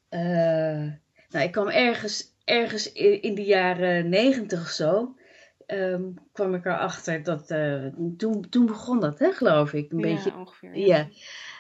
eh, 0.10 0.92
nou, 1.30 1.46
ik 1.46 1.52
kwam 1.52 1.68
ergens, 1.68 2.34
ergens 2.44 2.92
in, 2.92 3.22
in 3.22 3.36
de 3.36 3.44
jaren 3.44 4.10
negentig 4.10 4.62
of 4.62 4.70
zo, 4.70 5.16
ehm, 5.66 6.04
kwam 6.32 6.56
ik 6.56 6.66
erachter 6.66 7.24
dat, 7.24 7.50
eh, 7.50 7.86
toen, 8.18 8.50
toen 8.50 8.66
begon 8.66 9.00
dat, 9.00 9.20
hè, 9.20 9.32
geloof 9.32 9.74
ik, 9.74 9.92
een 9.92 10.02
beetje. 10.02 10.30
ja, 10.30 10.40
ongeveer. 10.40 10.78
Ja. 10.78 11.08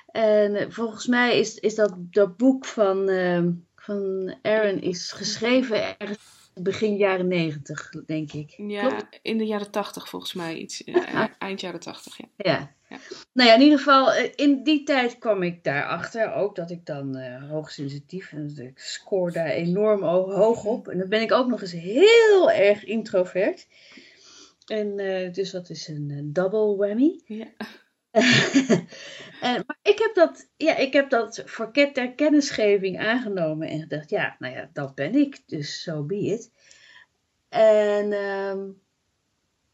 En 0.05 0.55
eh, 0.55 0.65
volgens 0.69 1.07
mij 1.07 1.39
is, 1.39 1.55
is 1.55 1.75
dat, 1.75 1.95
dat 1.97 2.37
boek 2.37 2.65
van, 2.65 3.09
ehm, 3.09 3.51
van 3.75 4.35
Aaron 4.41 4.81
is 4.81 5.11
geschreven 5.11 5.97
ergens 5.97 6.35
begin 6.61 6.95
jaren 6.95 7.27
negentig, 7.27 7.89
denk 8.05 8.31
ik. 8.31 8.53
Ja, 8.57 8.87
Klopt? 8.87 9.19
in 9.21 9.37
de 9.37 9.45
jaren 9.45 9.71
tachtig 9.71 10.09
volgens 10.09 10.33
mij, 10.33 10.55
iets, 10.55 10.83
eh, 10.83 11.25
eind 11.37 11.61
jaren 11.61 11.79
tachtig, 11.79 12.17
ja. 12.17 12.25
Ja. 12.37 12.73
Ja. 12.95 13.15
Nou 13.33 13.49
ja, 13.49 13.55
in 13.55 13.61
ieder 13.61 13.77
geval, 13.77 14.13
eh, 14.13 14.31
in 14.35 14.63
die 14.63 14.83
tijd 14.83 15.17
kwam 15.17 15.43
ik 15.43 15.63
daarachter 15.63 16.33
ook 16.33 16.55
dat 16.55 16.71
ik 16.71 16.85
dan 16.85 17.15
eh 17.15 17.49
hoogsensitief 17.49 18.31
en 18.31 18.47
dus 18.47 18.57
ik 18.57 18.79
scoor 18.79 19.31
daar 19.31 19.47
enorm 19.49 20.03
ho- 20.03 20.31
hoog 20.31 20.63
op. 20.63 20.87
En 20.87 20.97
dan 20.97 21.09
ben 21.09 21.21
ik 21.21 21.31
ook 21.31 21.47
nog 21.47 21.61
eens 21.61 21.71
heel 21.71 22.51
erg 22.51 22.83
introvert. 22.83 23.67
En 24.65 24.99
eh, 24.99 25.33
dus 25.33 25.51
dat 25.51 25.69
is 25.69 25.87
een 25.87 26.29
double 26.33 26.75
whammy. 26.75 27.21
Ja. 27.25 27.47
En, 29.41 29.63
maar 29.67 29.77
ik 29.81 29.99
heb 29.99 30.11
dat, 30.15 30.49
ja, 30.57 30.75
ik 30.75 30.93
heb 30.93 31.09
dat 31.09 31.41
voor 31.45 31.71
ter 31.71 32.13
kennisgeving 32.13 32.99
aangenomen 32.99 33.67
en 33.67 33.79
gedacht, 33.79 34.09
ja, 34.09 34.35
nou 34.39 34.53
ja, 34.55 34.69
dat 34.73 34.95
ben 34.95 35.15
ik, 35.15 35.41
dus 35.45 35.81
so 35.81 36.03
be 36.03 36.15
it. 36.15 36.51
En 37.49 38.11
ehm, 38.13 38.69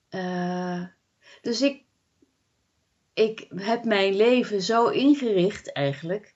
eh, 0.10 0.84
dus 1.42 1.62
ik, 1.62 1.84
ik 3.14 3.48
heb 3.56 3.84
mijn 3.84 4.16
leven 4.16 4.62
zo 4.62 4.88
ingericht 4.88 5.72
eigenlijk, 5.72 6.34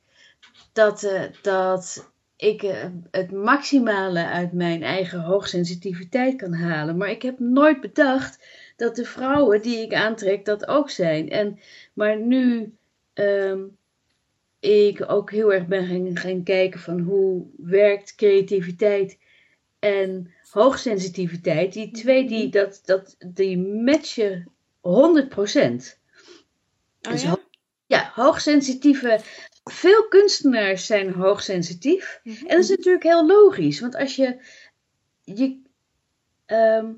dat, 0.74 1.03
eh, 1.03 1.24
dat 1.41 2.12
ik 2.38 2.63
eh, 2.63 2.86
het 3.12 3.32
maximale 3.32 4.25
uit 4.25 4.53
mijn 4.53 4.84
eigen 4.84 5.20
hoogsensitiviteit 5.20 6.36
kan 6.36 6.53
halen. 6.53 6.98
Maar 6.98 7.10
ik 7.10 7.22
heb 7.22 7.39
nooit 7.39 7.82
bedacht 7.82 8.46
dat 8.75 8.96
de 8.96 9.05
vrouwen 9.05 9.62
die 9.62 9.77
ik 9.77 9.94
aantrek 9.94 10.46
dat 10.46 10.67
ook 10.67 10.89
zijn. 10.89 11.29
En, 11.29 11.60
maar 11.94 12.20
nu 12.20 12.74
ehm, 13.13 13.63
ik 14.60 15.10
ook 15.12 15.32
heel 15.32 15.53
erg 15.53 15.67
ben 15.67 15.86
gaan, 15.88 16.17
gaan 16.17 16.44
kijken 16.44 16.79
van 16.79 17.00
hoe 17.00 17.46
werkt 17.58 18.15
creativiteit 18.15 19.17
en 19.79 20.34
hoogsensitiviteit. 20.50 21.74
Die 21.74 21.91
twee 21.91 22.27
die, 22.27 22.50
dat, 22.50 22.82
dat, 22.86 23.15
die 23.27 23.58
matchen 23.58 24.51
100%. 24.82 26.03
Oh 27.06 27.12
Dus 27.12 27.22
ja? 27.22 27.30
ho- 27.30 27.44
Ja, 27.86 28.12
hoogsensitieve. 28.14 29.20
Veel 29.64 30.08
kunstenaars 30.08 30.86
zijn 30.86 31.14
hoogsensitief. 31.14 32.20
Mhm. 32.24 32.46
En 32.46 32.56
dat 32.56 32.64
is 32.64 32.70
natuurlijk 32.70 33.04
heel 33.04 33.26
logisch, 33.28 33.80
want 33.80 33.96
als 33.96 34.16
je, 34.16 34.40
je, 35.24 35.62
ehm, 36.46 36.94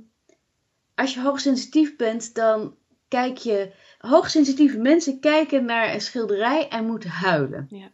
als 0.96 1.14
je 1.14 1.22
hoogsensitief 1.22 1.96
bent, 1.96 2.36
dan 2.36 2.78
kijk 3.08 3.38
je. 3.38 3.72
Hoogsensitieve 3.98 4.78
mensen 4.78 5.20
kijken 5.20 5.66
naar 5.66 5.94
een 5.94 6.02
schilderij 6.02 6.68
en 6.68 6.86
moeten 6.86 7.10
huilen. 7.10 7.68
Ja. 7.70 7.92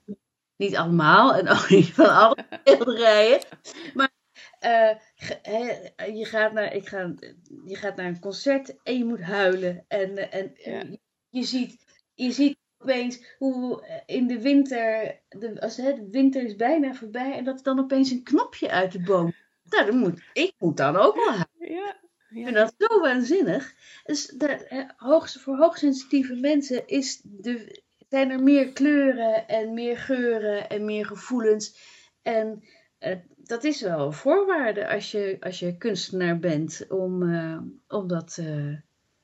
Niet 0.55 0.75
allemaal 0.75 1.33
en 1.35 1.47
ook 1.49 1.69
niet 1.69 1.93
van 1.93 2.09
alle 2.15 2.37
schilderijen. 2.63 3.39
Maar 3.93 4.11
eh, 4.59 4.89
je, 6.15 6.25
gaat 6.25 6.53
naar, 6.53 6.73
ik 6.73 6.87
ga, 6.87 7.13
je 7.65 7.75
gaat 7.75 7.95
naar 7.95 8.05
een 8.05 8.19
concert 8.19 8.81
en 8.83 8.97
je 8.97 9.05
moet 9.05 9.21
huilen. 9.21 9.85
En, 9.87 10.31
en 10.31 10.51
Ja. 10.55 10.83
je, 11.29 11.43
ziet, 11.43 11.82
je 12.15 12.31
ziet 12.31 12.57
opeens 12.83 13.35
hoe 13.37 13.85
eh, 13.85 14.15
in 14.17 14.27
de 14.27 14.41
winter, 14.41 15.19
de, 15.29 15.61
als, 15.61 15.77
hè, 15.77 15.93
de 15.93 16.07
winter 16.11 16.43
is 16.43 16.55
bijna 16.55 16.93
voorbij 16.93 17.37
en 17.37 17.43
dat 17.43 17.57
er 17.57 17.63
dan 17.63 17.79
opeens 17.79 18.11
een 18.11 18.23
knopje 18.23 18.69
uit 18.69 18.91
de 18.91 19.01
boom. 19.01 19.33
Nou, 19.63 19.85
dan 19.85 19.97
moet, 19.97 20.21
ik 20.33 20.53
moet 20.57 20.77
dan 20.77 20.95
ook 20.95 21.15
wel 21.15 21.29
huilen. 21.29 21.83
Ja. 21.83 22.01
Ik 22.29 22.43
vind 22.43 22.55
dat 22.55 22.73
zo 22.77 22.99
waanzinnig. 22.99 23.73
Dus 24.03 24.27
de, 24.27 24.87
voor 25.39 25.57
hoogsensitieve 25.57 26.35
mensen 26.35 26.87
is 26.87 27.21
de, 27.23 27.81
zijn 28.09 28.29
er 28.29 28.43
meer 28.43 28.71
kleuren 28.71 29.47
en 29.47 29.73
meer 29.73 29.97
geuren 29.97 30.69
en 30.69 30.85
meer 30.85 31.05
gevoelens. 31.05 31.77
En 32.21 32.63
eh, 32.97 33.17
dat 33.37 33.63
is 33.63 33.81
wel 33.81 34.05
een 34.05 34.13
voorwaarde 34.13 34.87
als 34.89 35.11
je, 35.11 35.37
als 35.39 35.59
je 35.59 35.77
kunstenaar 35.77 36.39
bent 36.39 36.85
om, 36.89 37.33
eh, 37.33 37.59
om, 37.87 38.07
dat, 38.07 38.41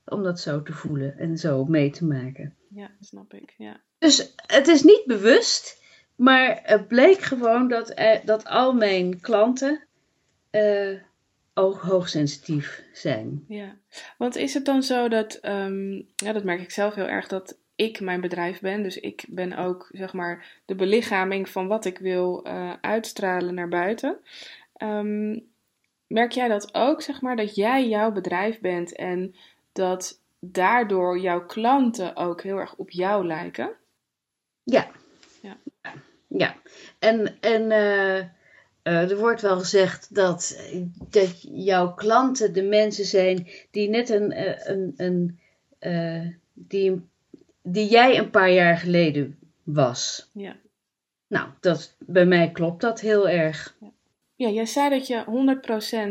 om 0.05 0.24
dat 0.24 0.39
zo 0.39 0.62
te 0.62 0.74
voelen 0.74 1.17
en 1.17 1.38
zo 1.38 1.65
mee 1.65 1.89
te 1.89 2.05
maken. 2.05 2.58
Ja, 2.69 2.91
snap 3.01 3.33
ik. 3.33 3.53
Ja. 3.57 3.79
Dus 3.97 4.33
het 4.35 4.67
is 4.67 4.83
niet 4.83 5.03
bewust, 5.05 5.83
maar 6.15 6.59
het 6.63 6.88
bleek 6.88 7.19
gewoon 7.19 7.67
dat, 7.67 7.89
eh, 7.89 8.25
dat 8.25 8.45
al 8.45 8.73
mijn 8.73 9.19
klanten 9.19 9.83
eh, 10.49 10.99
ook 11.53 11.81
hoogsensitief 11.81 12.83
zijn. 12.93 13.45
Ja, 13.47 13.75
want 14.17 14.35
is 14.35 14.53
het 14.53 14.65
dan 14.65 14.83
zo 14.83 15.07
dat, 15.07 15.33
ehm, 15.33 15.93
ja, 16.15 16.33
dat 16.33 16.43
merk 16.43 16.61
ik 16.61 16.71
zelf 16.71 16.95
heel 16.95 17.07
erg, 17.07 17.27
dat 17.27 17.57
ik 17.75 17.99
mijn 17.99 18.21
bedrijf 18.21 18.59
ben. 18.59 18.83
Dus 18.83 18.99
ik 18.99 19.25
ben 19.27 19.57
ook, 19.57 19.89
zeg 19.91 20.13
maar, 20.13 20.61
de 20.65 20.75
belichaming 20.75 21.49
van 21.49 21.67
wat 21.67 21.85
ik 21.85 21.97
wil 21.97 22.43
eh, 22.43 22.73
uitstralen 22.81 23.53
naar 23.53 23.67
buiten. 23.69 24.19
Ehm, 24.73 25.39
merk 26.07 26.31
jij 26.31 26.47
dat 26.47 26.73
ook, 26.73 27.01
zeg 27.01 27.21
maar, 27.21 27.35
dat 27.35 27.55
jij 27.55 27.88
jouw 27.88 28.11
bedrijf 28.11 28.59
bent 28.59 28.95
en 28.95 29.35
dat 29.71 30.18
daardoor 30.39 31.19
jouw 31.19 31.46
klanten 31.46 32.15
ook 32.15 32.41
heel 32.41 32.58
erg 32.58 32.75
op 32.75 32.89
jou 32.89 33.25
lijken? 33.25 33.72
Ja. 34.63 34.88
Ja. 35.41 35.58
Ja. 36.27 36.55
En, 37.00 37.39
en 37.39 37.72
eh, 37.72 38.17
eh, 38.17 39.12
er 39.12 39.17
wordt 39.17 39.41
wel 39.41 39.60
gezegd 39.60 40.15
dat, 40.15 40.72
dat 41.10 41.41
jouw 41.41 41.93
klanten 41.93 42.53
de 42.53 42.63
mensen 42.63 43.05
zijn 43.05 43.48
die 43.72 43.89
net 43.89 44.10
een, 44.10 44.31
eh, 44.31 44.67
een, 44.67 44.93
een 44.98 45.39
die, 46.53 47.01
die 47.62 47.89
jij 47.89 48.17
een 48.17 48.29
paar 48.29 48.51
jaar 48.51 48.77
geleden 48.77 49.39
was. 49.63 50.29
Ja. 50.34 50.55
Nou, 51.27 51.50
dat, 51.60 51.96
bij 52.00 52.25
mij 52.25 52.51
klopt 52.51 52.81
dat 52.81 53.00
heel 53.00 53.29
erg. 53.29 53.75
Ja, 54.36 54.50
jij 54.50 54.65
zei 54.65 54.89
dat 54.89 55.08
je 55.08 55.24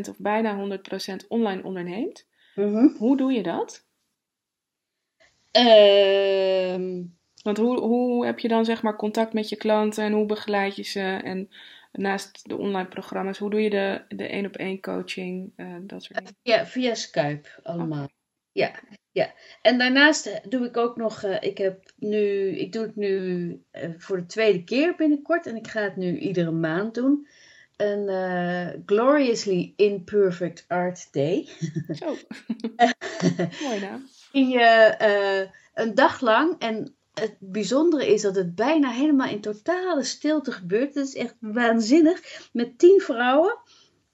100% 0.06 0.08
of 0.08 0.16
bijna 0.18 0.78
100% 1.22 1.26
online 1.28 1.62
onderneemt. 1.62 2.26
Mhm. 2.54 2.86
Hoe 2.98 3.16
doe 3.16 3.32
je 3.32 3.42
dat? 3.42 3.86
Ehm, 5.50 7.02
Want 7.42 7.56
hoe, 7.58 7.80
hoe 7.80 8.26
heb 8.26 8.38
je 8.38 8.48
dan 8.48 8.64
zeg 8.64 8.82
maar 8.82 8.96
contact 8.96 9.32
met 9.32 9.48
je 9.48 9.56
klanten 9.56 10.04
en 10.04 10.12
hoe 10.12 10.26
begeleid 10.26 10.76
je 10.76 10.82
ze? 10.82 11.00
En 11.00 11.48
naast 11.92 12.48
de 12.48 12.56
online 12.56 12.88
programma's, 12.88 13.38
hoe 13.38 13.50
doe 13.50 13.60
je 13.60 13.70
de, 13.70 14.04
de 14.08 14.26
één 14.26 14.46
op 14.46 14.56
één 14.56 14.80
coaching, 14.80 15.52
eh, 15.56 15.76
dat 15.80 16.02
soort 16.02 16.18
dingen? 16.18 16.36
Ja, 16.42 16.66
via 16.66 16.94
Skype 16.94 17.48
allemaal. 17.62 18.08
Ja, 18.52 18.70
ja. 19.10 19.34
En 19.62 19.78
daarnaast 19.78 20.50
doe 20.50 20.66
ik 20.66 20.76
ook 20.76 20.96
nog, 20.96 21.22
eh, 21.22 21.36
ik 21.40 21.58
heb 21.58 21.92
nu, 21.96 22.48
ik 22.56 22.72
doe 22.72 22.82
het 22.82 22.96
nu 22.96 23.62
eh, 23.70 23.90
voor 23.96 24.16
de 24.16 24.26
tweede 24.26 24.64
keer 24.64 24.94
binnenkort 24.96 25.46
en 25.46 25.56
ik 25.56 25.66
ga 25.66 25.82
het 25.82 25.96
nu 25.96 26.18
iedere 26.18 26.50
maand 26.50 26.94
doen. 26.94 27.28
Een 27.76 28.82
Gloriously 28.86 29.72
Imperfect 29.76 30.64
Art 30.68 31.12
Day. 31.12 31.48
Zo, 31.88 32.06
mooi 33.64 33.80
naam. 33.80 34.08
In 34.32 34.48
je 34.48 34.60
eh, 34.98 35.50
een 35.74 35.94
dag 35.94 36.20
lang 36.20 36.58
en 36.58 36.94
het 37.14 37.36
bijzondere 37.38 38.12
is 38.12 38.22
dat 38.22 38.34
het 38.36 38.54
bijna 38.54 38.90
helemaal 38.90 39.28
in 39.28 39.40
totale 39.40 40.02
stilte 40.02 40.52
gebeurt. 40.52 40.94
Het 40.94 41.06
is 41.06 41.14
echt 41.14 41.36
waanzinnig. 41.40 42.48
Met 42.52 42.78
tien 42.78 43.00
vrouwen 43.00 43.58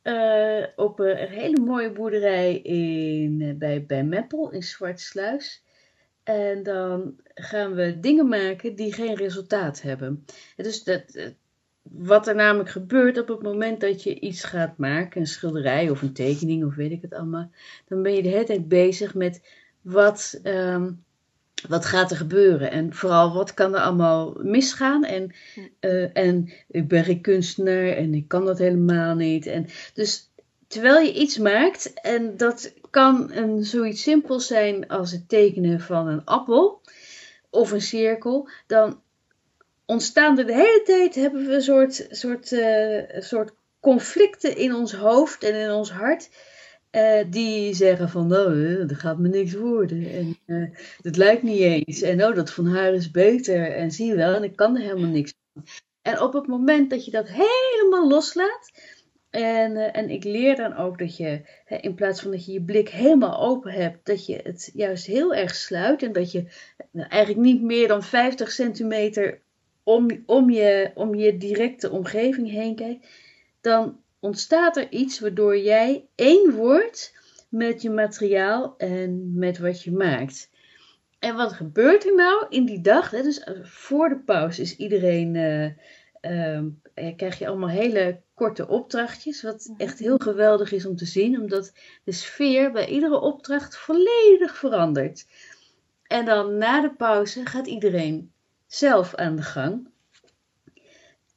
eh, 0.02 0.64
op 0.76 0.98
een, 0.98 1.16
hele 1.16 1.60
mooie 1.60 1.92
boerderij 1.92 2.56
in, 2.56 3.40
eh, 3.42 3.54
bij, 3.54 3.84
bij 3.86 4.04
Meppel 4.04 4.50
in 4.50 4.62
Zwartsluis. 4.62 5.62
En 6.22 6.62
dan 6.62 7.20
gaan 7.34 7.74
we 7.74 8.00
dingen 8.00 8.28
maken 8.28 8.74
die 8.74 8.92
geen 8.92 9.14
resultaat 9.14 9.82
hebben. 9.82 10.24
Dus 10.56 10.84
dat, 10.84 11.32
wat 11.82 12.26
er 12.26 12.34
namelijk 12.34 12.70
gebeurt 12.70 13.18
op 13.18 13.28
het 13.28 13.42
moment 13.42 13.80
dat 13.80 14.02
je 14.02 14.20
iets 14.20 14.44
gaat 14.44 14.78
maken, 14.78 15.20
een 15.20 15.26
schilderij 15.26 15.90
of 15.90 16.02
een 16.02 16.12
tekening 16.12 16.64
of 16.64 16.74
weet 16.74 16.90
ik 16.90 17.02
het 17.02 17.14
allemaal, 17.14 17.50
dan 17.88 18.02
ben 18.02 18.14
je 18.14 18.22
de 18.22 18.28
hele 18.28 18.44
tijd 18.44 18.68
bezig 18.68 19.14
met 19.14 19.63
wat, 19.84 20.40
ehm, 20.42 20.92
wat 21.68 21.84
gaat 21.84 22.10
er 22.10 22.16
gebeuren 22.16 22.70
en 22.70 22.94
vooral 22.94 23.32
wat 23.32 23.54
kan 23.54 23.74
er 23.74 23.80
allemaal 23.80 24.34
misgaan. 24.42 25.04
En, 25.04 25.34
eh, 25.80 26.16
en 26.16 26.52
ik 26.68 26.88
ben 26.88 27.04
geen 27.04 27.20
kunstenaar 27.20 27.88
en 27.88 28.14
ik 28.14 28.28
kan 28.28 28.44
dat 28.44 28.58
helemaal 28.58 29.14
niet. 29.14 29.46
En 29.46 29.66
dus 29.94 30.30
terwijl 30.66 31.00
je 31.00 31.12
iets 31.12 31.38
maakt, 31.38 31.92
en 31.92 32.36
dat 32.36 32.74
kan 32.90 33.32
een, 33.32 33.64
zoiets 33.64 34.02
simpels 34.02 34.46
zijn 34.46 34.88
als 34.88 35.12
het 35.12 35.28
tekenen 35.28 35.80
van 35.80 36.08
een 36.08 36.24
appel 36.24 36.80
of 37.50 37.70
een 37.70 37.82
cirkel, 37.82 38.48
dan 38.66 39.00
ontstaan 39.86 40.38
er 40.38 40.46
de 40.46 40.54
hele 40.54 40.82
tijd, 40.84 41.14
hebben 41.14 41.46
we 41.46 41.54
een 41.54 41.62
soort, 41.62 42.06
soort, 42.10 42.52
uh, 42.52 43.02
soort 43.18 43.52
conflicten 43.80 44.56
in 44.56 44.74
ons 44.74 44.92
hoofd 44.92 45.42
en 45.42 45.54
in 45.54 45.70
ons 45.70 45.90
hart. 45.90 46.28
Uh, 46.94 47.24
die 47.30 47.74
zeggen 47.74 48.08
van, 48.08 48.26
nou, 48.26 48.86
dat 48.86 48.98
gaat 48.98 49.18
me 49.18 49.28
niks 49.28 49.54
worden. 49.54 50.10
En 50.12 50.38
uh, 50.46 50.76
dat 51.02 51.16
lijkt 51.16 51.42
niet 51.42 51.60
eens. 51.60 52.02
En 52.02 52.24
oh, 52.24 52.34
dat 52.34 52.52
van 52.52 52.66
haar 52.66 52.92
is 52.92 53.10
beter. 53.10 53.72
En 53.72 53.90
zie 53.90 54.06
je 54.06 54.14
wel, 54.14 54.34
en 54.34 54.42
ik 54.42 54.56
kan 54.56 54.76
er 54.76 54.82
helemaal 54.82 55.10
niks 55.10 55.34
van. 55.52 55.64
En 56.02 56.20
op 56.20 56.32
het 56.32 56.46
moment 56.46 56.90
dat 56.90 57.04
je 57.04 57.10
dat 57.10 57.28
helemaal 57.28 58.08
loslaat, 58.08 58.70
en, 59.34 59.92
en 59.92 60.10
ik 60.10 60.24
leer 60.24 60.56
dan 60.56 60.76
ook 60.76 60.98
dat 60.98 61.16
je, 61.16 61.40
in 61.80 61.94
plaats 61.94 62.20
van 62.20 62.30
dat 62.30 62.46
je 62.46 62.52
je 62.52 62.62
blik 62.62 62.88
helemaal 62.88 63.40
open 63.40 63.72
hebt, 63.72 64.06
dat 64.06 64.26
je 64.26 64.40
het 64.42 64.70
juist 64.74 65.06
heel 65.06 65.34
erg 65.34 65.54
sluit. 65.54 66.02
En 66.02 66.12
dat 66.12 66.32
je 66.32 66.46
nou, 66.90 67.08
eigenlijk 67.08 67.44
niet 67.44 67.62
meer 67.62 67.88
dan 67.88 68.02
50 68.02 68.52
centimeter 68.52 69.40
om, 69.82 70.22
om, 70.26 70.50
je, 70.50 70.90
om 70.94 71.14
je 71.14 71.36
directe 71.36 71.90
omgeving 71.90 72.50
heen 72.50 72.74
kijkt. 72.74 73.06
Dan 73.60 74.00
ontstaat 74.24 74.76
er 74.76 74.90
iets 74.90 75.20
waardoor 75.20 75.58
jij 75.58 76.06
één 76.14 76.52
wordt 76.52 77.16
met 77.48 77.82
je 77.82 77.90
materiaal 77.90 78.74
en 78.76 79.38
met 79.38 79.58
wat 79.58 79.82
je 79.82 79.92
maakt. 79.92 80.50
En 81.18 81.36
wat 81.36 81.52
gebeurt 81.52 82.06
er 82.06 82.14
nou 82.14 82.46
in 82.48 82.64
die 82.64 82.80
dag? 82.80 83.10
Hè? 83.10 83.22
Dus 83.22 83.46
voor 83.62 84.08
de 84.08 84.18
pauze 84.18 84.62
is 84.62 84.76
iedereen. 84.76 85.34
Uh, 85.34 85.64
uh, 86.94 87.16
krijg 87.16 87.38
je 87.38 87.48
allemaal 87.48 87.68
hele 87.68 88.20
korte 88.34 88.68
opdrachtjes. 88.68 89.42
Wat 89.42 89.72
echt 89.76 89.98
heel 89.98 90.18
geweldig 90.18 90.72
is 90.72 90.86
om 90.86 90.96
te 90.96 91.06
zien, 91.06 91.40
omdat 91.40 91.72
de 92.04 92.12
sfeer 92.12 92.72
bij 92.72 92.88
iedere 92.88 93.20
opdracht 93.20 93.76
volledig 93.76 94.56
verandert. 94.56 95.26
En 96.06 96.24
dan 96.24 96.58
na 96.58 96.80
de 96.80 96.94
pauze 96.94 97.46
gaat 97.46 97.66
iedereen 97.66 98.32
zelf 98.66 99.14
aan 99.14 99.36
de 99.36 99.42
gang. 99.42 99.92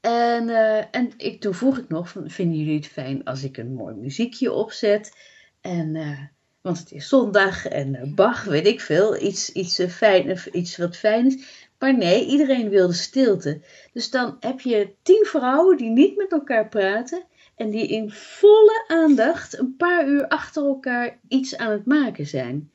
En, 0.07 0.47
uh, 0.47 0.95
en 0.95 1.11
ik, 1.17 1.41
toen 1.41 1.53
vroeg 1.53 1.77
ik 1.77 1.89
nog: 1.89 2.09
van, 2.09 2.29
Vinden 2.29 2.57
jullie 2.57 2.75
het 2.75 2.87
fijn 2.87 3.23
als 3.23 3.43
ik 3.43 3.57
een 3.57 3.73
mooi 3.73 3.95
muziekje 3.95 4.51
opzet? 4.51 5.17
En, 5.61 5.95
uh, 5.95 6.19
want 6.61 6.79
het 6.79 6.91
is 6.91 7.07
zondag 7.07 7.65
en 7.65 7.95
uh, 7.95 8.13
Bach, 8.15 8.43
weet 8.43 8.67
ik 8.67 8.81
veel, 8.81 9.21
iets, 9.21 9.51
iets, 9.51 9.83
fijn, 9.89 10.37
iets 10.51 10.77
wat 10.77 10.97
fijn 10.97 11.25
is. 11.25 11.67
Maar 11.79 11.97
nee, 11.97 12.25
iedereen 12.25 12.69
wilde 12.69 12.93
stilte. 12.93 13.61
Dus 13.93 14.09
dan 14.09 14.37
heb 14.39 14.59
je 14.59 14.93
tien 15.01 15.25
vrouwen 15.25 15.77
die 15.77 15.89
niet 15.89 16.17
met 16.17 16.31
elkaar 16.31 16.67
praten 16.67 17.23
en 17.55 17.69
die 17.69 17.87
in 17.87 18.11
volle 18.11 18.83
aandacht 18.87 19.57
een 19.57 19.75
paar 19.75 20.07
uur 20.07 20.27
achter 20.27 20.63
elkaar 20.65 21.19
iets 21.27 21.57
aan 21.57 21.71
het 21.71 21.85
maken 21.85 22.25
zijn. 22.25 22.71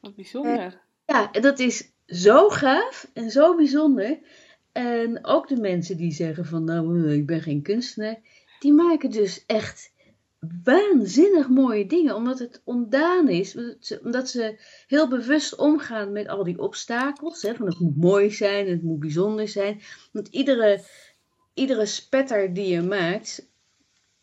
Wat 0.00 0.14
bijzonder. 0.14 0.80
ja, 1.06 1.30
dat 1.30 1.58
is 1.58 1.92
zo 2.06 2.48
gaaf 2.48 3.10
en 3.12 3.30
zo 3.30 3.56
bijzonder. 3.56 4.18
En 4.74 5.24
ook 5.24 5.48
de 5.48 5.56
mensen 5.56 5.96
die 5.96 6.12
zeggen 6.12 6.46
van 6.46 6.64
nou, 6.64 7.12
ik 7.12 7.26
ben 7.26 7.40
geen 7.40 7.62
kunstenaar, 7.62 8.20
die 8.58 8.72
maken 8.72 9.10
dus 9.10 9.44
echt 9.46 9.92
waanzinnig 10.64 11.48
mooie 11.48 11.86
dingen, 11.86 12.14
omdat 12.14 12.38
het 12.38 12.62
ontdaan 12.64 13.28
is, 13.28 13.56
omdat 14.02 14.28
ze 14.28 14.60
heel 14.86 15.08
bewust 15.08 15.56
omgaan 15.56 16.12
met 16.12 16.28
al 16.28 16.44
die 16.44 16.58
obstakels. 16.58 17.42
Hè, 17.42 17.54
van 17.54 17.66
het 17.66 17.78
moet 17.78 17.96
mooi 17.96 18.30
zijn, 18.30 18.68
het 18.68 18.82
moet 18.82 19.00
bijzonder 19.00 19.48
zijn. 19.48 19.80
Want 20.12 20.28
iedere, 20.28 20.84
iedere 21.54 21.86
spetter 21.86 22.54
die 22.54 22.68
je 22.68 22.82
maakt, 22.82 23.48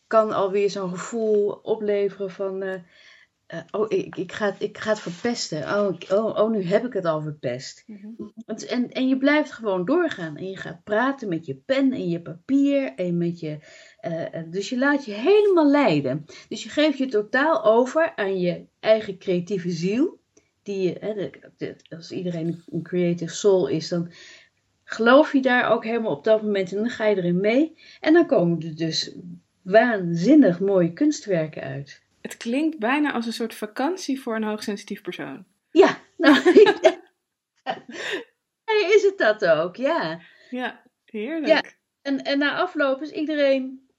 kan 0.08 0.32
alweer 0.32 0.70
zo'n 0.70 0.90
gevoel 0.90 1.52
opleveren 1.52 2.32
van. 2.32 2.64
Uh, 2.64 2.74
uh, 3.54 3.60
oh, 3.72 3.86
ik, 3.88 4.16
ik, 4.16 4.32
ga 4.32 4.46
het, 4.46 4.56
ik 4.62 4.78
ga 4.78 4.90
het 4.90 5.00
verpesten. 5.00 5.64
Oh, 5.64 5.98
oh, 6.10 6.38
oh, 6.38 6.52
nu 6.52 6.64
heb 6.64 6.86
ik 6.86 6.94
het 6.94 7.06
al 7.06 7.22
verpest. 7.22 7.84
Mm-hmm. 7.88 8.34
en, 8.68 8.92
en 8.92 9.08
je 9.08 9.18
blijft 9.18 9.52
gewoon 9.52 9.86
doorgaan. 9.86 10.38
En 10.38 10.50
je 10.50 10.58
gaat 10.58 10.84
praten 10.84 11.30
met 11.30 11.46
je 11.46 11.56
pen 11.56 11.92
en 11.94 12.10
je 12.10 12.22
papier 12.22 12.94
en 12.96 13.18
met 13.18 13.40
je 13.40 13.60
uh, 14.02 14.44
dus 14.52 14.70
je 14.70 14.78
laat 14.78 15.06
je 15.06 15.14
helemaal 15.14 15.70
leiden. 15.70 16.26
Dus 16.50 16.64
je 16.64 16.70
geeft 16.70 16.98
je 16.98 17.06
totaal 17.06 17.64
over 17.66 18.16
aan 18.16 18.40
je 18.40 18.66
eigen 18.80 19.18
creatieve 19.18 19.70
ziel. 19.70 20.20
Die 20.64 20.82
je, 20.82 20.96
hè, 21.00 21.14
de, 21.14 21.52
de, 21.58 21.76
als 21.90 22.12
iedereen 22.12 22.64
een 22.72 22.84
creative 22.84 23.34
soul 23.34 23.68
is, 23.68 23.88
dan 23.88 24.12
geloof 24.84 25.34
je 25.34 25.42
daar 25.42 25.72
ook 25.72 25.84
helemaal 25.84 26.16
op 26.16 26.24
dat 26.24 26.42
moment 26.42 26.72
en 26.72 26.78
dan 26.78 26.90
ga 26.90 27.06
je 27.06 27.16
erin 27.16 27.40
mee. 27.40 27.78
En 28.00 28.14
dan 28.14 28.26
komen 28.26 28.62
er 28.62 28.76
dus 28.76 29.16
waanzinnig 29.62 30.60
mooie 30.60 30.94
kunstwerken 30.94 31.62
uit. 31.62 32.02
Het 32.22 32.38
klinkt 32.38 32.80
bijna 32.80 33.12
als 33.12 33.26
een 33.26 33.34
soort 33.34 33.54
vakantie 33.54 34.22
voor 34.22 34.36
een 34.36 34.44
hoogsensitief 34.44 35.02
persoon. 35.02 35.46
Ja, 35.72 35.98
nou, 36.18 36.36
is 38.66 39.04
het 39.04 39.18
dat 39.18 39.46
ook, 39.46 39.76
ja. 39.76 40.22
Ja, 40.50 40.84
heerlijk. 41.06 41.48
Ja. 41.48 41.64
En, 42.02 42.24
en 42.24 42.38
na 42.38 42.58
afloop 42.58 43.02
is 43.02 43.12
iedereen 43.12 43.90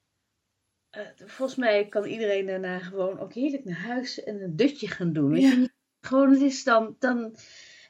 uh, 0.97 1.03
volgens 1.17 1.59
mij 1.59 1.89
kan 1.89 2.05
iedereen 2.05 2.47
daarna 2.47 2.79
gewoon 2.79 3.19
ook 3.19 3.33
heerlijk 3.33 3.65
naar 3.65 3.81
huis 3.81 4.23
en 4.23 4.43
een 4.43 4.57
dutje 4.57 4.89
gaan 4.89 5.13
doen. 5.13 5.31
Weet 5.31 5.43
je? 5.43 5.71
Gewoon, 6.01 6.31
het 6.31 6.41
is 6.41 6.65
dan, 6.65 6.97
dan 6.99 7.37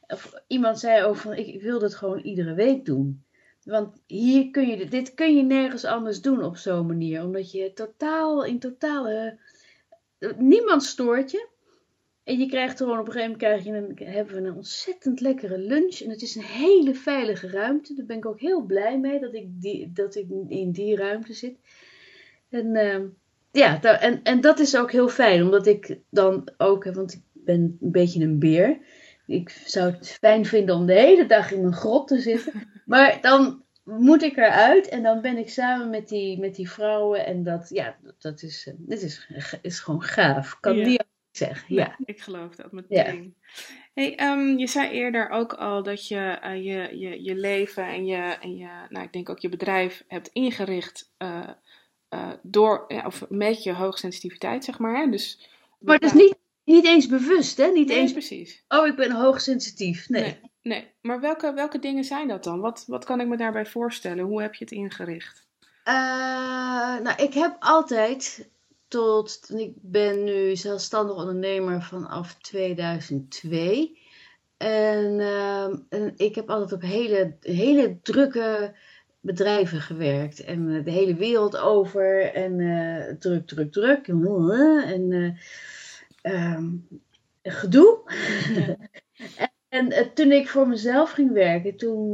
of 0.06 0.34
iemand 0.46 0.78
zei 0.78 1.04
ook 1.04 1.16
van, 1.16 1.32
ik, 1.32 1.46
ik 1.46 1.62
wil 1.62 1.78
dat 1.78 1.94
gewoon 1.94 2.18
iedere 2.18 2.54
week 2.54 2.84
doen. 2.84 3.24
Want 3.62 4.02
hier 4.06 4.50
kun 4.50 4.68
je, 4.68 4.88
dit 4.88 5.14
kun 5.14 5.36
je 5.36 5.42
nergens 5.42 5.84
anders 5.84 6.20
doen 6.20 6.44
op 6.44 6.56
zo'n 6.56 6.86
manier. 6.86 7.22
Omdat 7.22 7.52
je 7.52 7.72
totaal, 7.72 8.44
in 8.44 8.58
totale, 8.58 9.38
niemand 10.37 10.82
stoort 10.82 11.30
je. 11.30 11.50
En 12.24 12.38
je 12.38 12.46
krijgt 12.46 12.76
gewoon 12.76 12.98
op 12.98 13.06
een 13.06 13.12
gegeven 13.12 13.32
moment 13.32 13.48
krijg 13.48 13.64
je 13.64 13.72
een, 13.72 14.12
hebben 14.14 14.35
we 14.35 14.48
een 14.48 14.54
ontzettend 14.54 15.20
lekkere 15.20 15.58
lunch. 15.58 16.00
En 16.00 16.11
het 16.11 16.22
is 16.22 16.35
een 16.35 16.42
hele 16.42 16.94
veilige 16.94 17.48
ruimte. 17.48 17.94
Daar 17.94 18.06
ben 18.06 18.16
ik 18.16 18.26
ook 18.26 18.40
heel 18.40 18.62
blij 18.62 18.98
mee 18.98 19.20
dat 19.20 19.35
ik, 19.35 19.46
die, 19.48 19.92
dat 19.92 20.14
ik 20.14 20.26
in 20.48 20.72
die 20.72 20.96
ruimte 20.96 21.32
zit. 21.32 21.56
En 22.48 22.74
uh, 22.74 23.00
ja, 23.52 23.82
en, 23.82 24.22
en 24.22 24.40
dat 24.40 24.58
is 24.58 24.76
ook 24.76 24.92
heel 24.92 25.08
fijn, 25.08 25.42
omdat 25.42 25.66
ik 25.66 25.98
dan 26.11 26.48
ook, 26.56 26.85
want 26.85 27.12
ik 27.12 27.20
ben 27.32 27.78
een 27.80 27.90
beetje 27.90 28.24
een 28.24 28.38
beer. 28.38 28.78
Ik 29.26 29.50
zou 29.64 29.92
het 29.92 30.08
fijn 30.08 30.46
vinden 30.46 30.74
om 30.74 30.87
de 30.87 30.92
hele 30.92 31.26
dag 31.26 31.52
in 31.52 31.61
mijn 31.61 31.74
grot 31.74 32.08
te 32.08 32.20
zitten. 32.20 32.52
Maar 32.87 33.18
dan 33.20 33.62
moet 33.98 34.22
ik 34.22 34.37
eruit 34.37 34.88
en 34.88 35.02
dan 35.02 35.20
ben 35.20 35.37
ik 35.37 35.50
samen 35.50 35.90
met 35.90 36.09
die, 36.09 36.38
met 36.38 36.55
die 36.55 36.70
vrouwen. 36.70 37.26
En 37.26 37.42
dat, 37.42 37.68
ja, 37.68 37.96
dat 38.18 38.42
is, 38.42 38.66
eh, 38.66 38.74
dit 38.78 39.02
is, 39.02 39.28
is 39.62 39.81
gewoon 39.81 40.02
gaaf. 40.02 40.61
Kan 40.61 40.76
ja. 40.76 40.87
niet 40.87 41.05
zeggen. 41.31 41.74
Ja. 41.74 41.96
ik 42.05 42.20
geloof 42.20 42.55
dat 42.55 42.72
meteen. 42.72 43.35
Ja. 43.37 43.62
Hey, 43.94 44.31
um, 44.31 44.59
je 44.59 44.66
zei 44.66 44.90
eerder 44.90 45.28
ook 45.28 45.52
al 45.52 45.83
dat 45.83 46.09
je 46.09 46.38
uh, 46.44 46.64
je, 46.64 46.98
je, 46.98 47.22
je 47.22 47.35
leven 47.35 47.87
en 47.87 48.07
je, 48.07 48.37
en 48.40 48.57
je, 48.57 48.68
nou, 48.88 49.05
ik 49.05 49.12
denk 49.12 49.28
ook 49.28 49.38
je 49.38 49.48
bedrijf 49.48 50.05
hebt 50.09 50.28
ingericht 50.33 51.12
uh, 51.18 51.48
uh, 52.14 52.33
door, 52.42 52.85
ja, 52.88 53.07
of 53.07 53.24
met 53.28 53.62
je 53.62 53.72
hoogsensitiviteit, 53.72 54.64
zeg 54.64 54.78
maar. 54.78 55.11
Dus, 55.11 55.48
maar 55.81 55.98
dat 55.98 56.14
is 56.14 56.20
niet, 56.20 56.37
niet 56.64 56.87
eens 56.87 57.07
bewust, 57.07 57.57
hè? 57.57 57.66
Niet 57.66 57.88
nee, 57.88 57.98
eens 57.98 58.12
precies. 58.12 58.64
Oh, 58.68 58.87
ik 58.87 58.96
ben 58.96 59.11
hoogsensitief. 59.11 60.09
Nee. 60.09 60.22
nee. 60.22 60.51
Nee, 60.62 60.90
maar 61.01 61.20
welke, 61.20 61.53
welke 61.53 61.79
dingen 61.79 62.05
zijn 62.05 62.29
dat 62.29 62.44
dan? 62.44 62.61
Wat, 62.61 62.85
wat 62.87 63.05
kan 63.05 63.20
ik 63.20 63.27
me 63.27 63.37
daarbij 63.37 63.66
voorstellen? 63.66 64.25
Hoe 64.25 64.42
heb 64.42 64.55
je 64.55 64.64
het 64.64 64.72
ingericht? 64.72 65.46
Uh, 65.85 65.94
nou, 66.98 67.22
ik 67.22 67.35
heb 67.35 67.57
altijd 67.59 68.51
tot, 68.88 69.51
ik 69.55 69.72
ben 69.81 70.25
nu 70.25 70.57
zelfstandig 70.57 71.16
ondernemer 71.16 71.83
vanaf 71.83 72.35
2002. 72.35 73.98
En, 74.57 75.18
uh, 75.18 75.64
en 75.88 76.12
ik 76.16 76.35
heb 76.35 76.51
altijd 76.51 76.72
op 76.72 76.83
hele, 76.83 77.37
hele 77.40 77.98
drukke 78.03 78.75
bedrijven 79.20 79.81
gewerkt. 79.81 80.44
En 80.44 80.77
eh, 80.77 80.85
de 80.85 80.90
hele 80.90 81.14
wereld 81.14 81.57
over. 81.57 82.33
En 82.35 82.59
uh, 82.59 83.12
druk, 83.18 83.46
druk, 83.46 83.72
druk. 83.72 84.07
En 84.07 85.11
uh, 86.22 86.55
um, 86.55 86.88
gedoe. 87.42 87.98
en 89.72 90.14
toen 90.14 90.32
ik 90.32 90.48
voor 90.48 90.68
mezelf 90.68 91.11
ging 91.11 91.32
werken, 91.32 91.76
toen 91.76 92.11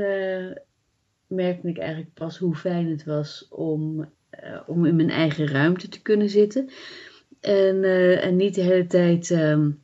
merkte 1.26 1.68
ik 1.68 1.78
eigenlijk 1.78 2.14
pas 2.14 2.38
hoe 2.38 2.54
fijn 2.54 2.86
het 2.86 3.04
was 3.04 3.46
om, 3.50 4.12
om 4.66 4.84
in 4.84 4.96
mijn 4.96 5.10
eigen 5.10 5.46
ruimte 5.46 5.88
te 5.88 6.02
kunnen 6.02 6.28
zitten. 6.28 6.70
En, 7.40 7.84
en 8.20 8.36
niet 8.36 8.54
de 8.54 8.60
hele 8.60 8.86
tijd 8.86 9.30
um, 9.30 9.82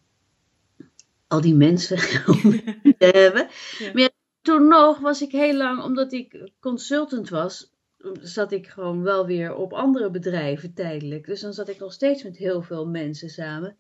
al 1.35 1.41
die 1.41 1.55
mensen 1.55 1.97
te 2.99 3.07
hebben. 3.13 3.49
Ja. 3.79 3.91
Maar 3.93 4.11
toen 4.43 4.69
nog 4.69 4.99
was 4.99 5.23
ik 5.23 5.33
heel 5.33 5.57
lang, 5.57 5.83
omdat 5.83 6.13
ik 6.13 6.51
consultant 6.61 7.29
was, 7.29 7.73
zat 8.21 8.53
ik 8.53 8.67
gewoon 8.67 9.03
wel 9.03 9.27
weer 9.27 9.55
op 9.55 9.73
andere 9.73 10.11
bedrijven 10.11 10.75
tijdelijk. 10.75 11.27
Dus 11.27 11.41
dan 11.41 11.53
zat 11.53 11.69
ik 11.69 11.79
nog 11.79 11.93
steeds 11.93 12.23
met 12.23 12.37
heel 12.37 12.63
veel 12.63 12.87
mensen 12.87 13.31
samen. 13.31 13.77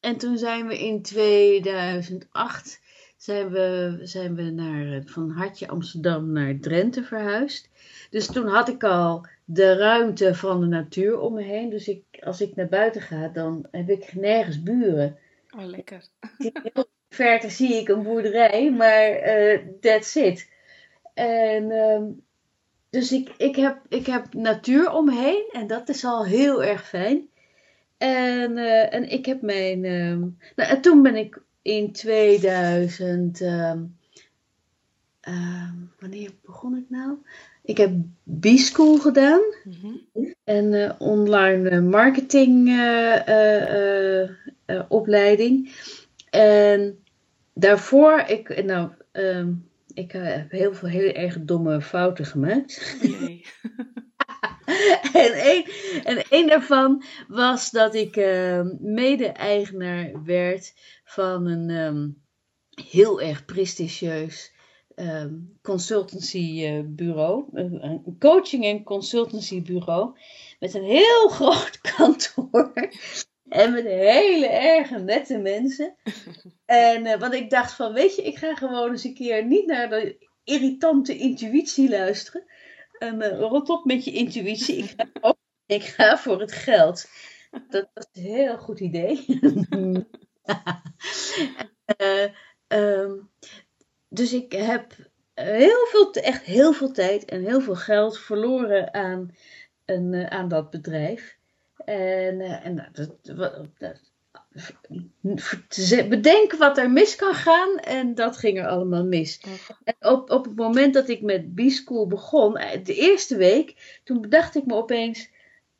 En 0.00 0.16
toen 0.16 0.38
zijn 0.38 0.66
we 0.66 0.78
in 0.78 1.02
2008 1.02 2.80
zijn 3.24 3.50
we, 3.50 3.98
zijn 4.02 4.34
we 4.34 4.42
naar, 4.42 4.92
eh, 4.92 5.00
van 5.04 5.30
Hartje 5.30 5.68
Amsterdam 5.68 6.32
naar 6.32 6.58
Drenthe 6.60 7.02
verhuisd. 7.02 7.68
Dus 8.10 8.26
toen 8.26 8.46
had 8.46 8.68
ik 8.68 8.84
al 8.84 9.26
de 9.44 9.76
ruimte 9.76 10.34
van 10.34 10.60
de 10.60 10.66
natuur 10.66 11.18
om 11.18 11.34
me 11.34 11.42
heen. 11.42 11.70
Dus 11.70 11.88
ik, 11.88 12.02
als 12.20 12.40
ik 12.40 12.56
naar 12.56 12.68
buiten 12.68 13.00
ga, 13.00 13.28
dan 13.28 13.66
heb 13.70 13.88
ik 13.88 14.14
nergens 14.14 14.62
buren. 14.62 15.18
Oh, 15.56 15.64
lekker. 15.64 16.04
Heel 16.36 16.86
ver 17.08 17.50
zie 17.50 17.74
ik 17.74 17.88
een 17.88 18.02
boerderij, 18.02 18.72
maar 18.72 19.10
eh 19.10 19.58
that's 19.80 20.14
it. 20.14 20.50
En 21.14 21.70
ehm, 21.70 22.04
dus 22.90 23.12
ik, 23.12 23.30
ik, 23.36 23.56
heb, 23.56 23.78
ik 23.88 24.06
heb 24.06 24.34
natuur 24.34 24.92
om 24.92 25.04
me 25.04 25.14
heen 25.14 25.48
en 25.52 25.66
dat 25.66 25.88
is 25.88 26.04
al 26.04 26.24
heel 26.24 26.64
erg 26.64 26.88
fijn. 26.88 27.28
En, 27.98 28.58
eh, 28.58 28.94
en 28.94 29.10
ik 29.10 29.26
heb 29.26 29.42
mijn. 29.42 29.84
ehm, 29.84 30.20
nou, 30.56 30.70
en 30.70 30.80
toen 30.80 31.02
ben 31.02 31.16
ik 31.16 31.42
in 31.64 31.92
2000. 31.92 33.40
ehm, 33.40 33.82
ehm, 35.20 35.74
wanneer 35.98 36.30
begon 36.44 36.76
ik 36.76 36.84
nou? 36.88 37.16
Ik 37.62 37.76
heb 37.76 37.92
B-School 38.40 38.98
gedaan. 38.98 39.40
Mhm. 39.64 40.26
En 40.44 40.74
eh, 40.74 40.94
online 40.98 41.68
eh, 41.68 41.80
marketing 41.80 42.68
eh, 43.26 44.80
opleiding. 44.88 45.72
En 46.30 46.98
daarvoor, 47.54 48.18
ik, 48.26 48.64
nou, 48.64 48.90
ehm, 49.12 49.52
ik 49.94 50.12
heb 50.12 50.50
heel 50.50 50.74
veel 50.74 50.88
hele 50.88 51.12
erg 51.12 51.44
domme 51.44 51.80
fouten 51.80 52.24
gemaakt. 52.24 52.96
Oh. 53.02 53.30
en, 56.04 56.24
één, 56.28 56.46
daarvan 56.46 57.04
was 57.28 57.70
dat 57.70 57.94
ik 57.94 58.16
ehm, 58.16 58.68
mede-eigenaar 58.80 60.24
werd 60.24 60.74
van 61.04 61.46
een 61.46 61.70
ehm, 61.70 62.08
heel 62.88 63.20
erg 63.20 63.44
prestigieus 63.44 64.52
ehm 64.94 65.32
consultancybureau. 65.62 67.44
Een, 67.52 67.84
een 67.84 68.16
coaching- 68.18 68.64
en 68.64 68.82
consultancybureau. 68.82 70.18
Met 70.60 70.74
een 70.74 70.84
heel 70.84 71.28
groot 71.38 71.80
kantoor. 71.80 72.72
En 73.48 73.72
met 73.72 73.84
hele 73.84 74.46
erge 74.46 74.98
nette 74.98 75.38
mensen. 75.38 75.94
En 76.64 77.06
uh, 77.06 77.18
want 77.18 77.34
ik 77.34 77.50
dacht 77.50 77.72
van, 77.72 77.92
weet 77.92 78.16
je, 78.16 78.22
ik 78.22 78.38
ga 78.38 78.54
gewoon 78.54 78.90
eens 78.90 79.04
een 79.04 79.14
keer 79.14 79.44
niet 79.44 79.66
naar 79.66 79.88
de 79.88 80.16
irritante 80.44 81.16
intuïtie 81.16 81.88
luisteren. 81.88 82.44
Uh, 82.98 83.38
rot 83.38 83.68
op 83.68 83.84
met 83.84 84.04
je 84.04 84.12
intuïtie. 84.12 84.76
Ik 84.76 84.94
ga, 84.96 85.34
ik 85.66 85.82
ga 85.82 86.18
voor 86.18 86.40
het 86.40 86.52
geld. 86.52 87.08
Dat 87.68 87.88
was 87.94 88.06
een 88.12 88.22
heel 88.22 88.58
goed 88.58 88.80
idee. 88.80 89.24
uh, 91.96 92.28
um, 92.80 93.30
dus 94.08 94.32
ik 94.32 94.52
heb 94.52 94.94
heel 95.34 95.86
veel, 95.86 96.12
echt 96.12 96.42
heel 96.42 96.72
veel 96.72 96.92
tijd 96.92 97.24
en 97.24 97.44
heel 97.44 97.60
veel 97.60 97.76
geld 97.76 98.18
verloren 98.18 98.94
aan, 98.94 99.34
een, 99.84 100.30
aan 100.30 100.48
dat 100.48 100.70
bedrijf. 100.70 101.38
En, 101.76 102.40
en 102.40 102.90
dat, 102.92 103.18
dat, 103.78 104.12
bedenken 106.08 106.58
wat 106.58 106.78
er 106.78 106.90
mis 106.90 107.16
kan 107.16 107.34
gaan 107.34 107.78
en 107.78 108.14
dat 108.14 108.36
ging 108.36 108.58
er 108.58 108.66
allemaal 108.66 109.04
mis. 109.04 109.40
En 109.84 109.94
op, 110.00 110.30
op 110.30 110.44
het 110.44 110.56
moment 110.56 110.94
dat 110.94 111.08
ik 111.08 111.22
met 111.22 111.54
B-School 111.54 112.06
begon, 112.06 112.52
de 112.82 112.94
eerste 112.94 113.36
week, 113.36 114.00
toen 114.04 114.20
bedacht 114.20 114.54
ik 114.54 114.66
me 114.66 114.74
opeens, 114.74 115.28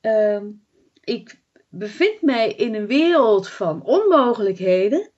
um, 0.01 0.63
ik 1.05 1.41
bevind 1.69 2.23
mij 2.23 2.53
in 2.53 2.75
een 2.75 2.87
wereld 2.87 3.49
van 3.49 3.85
onmogelijkheden 3.85 5.11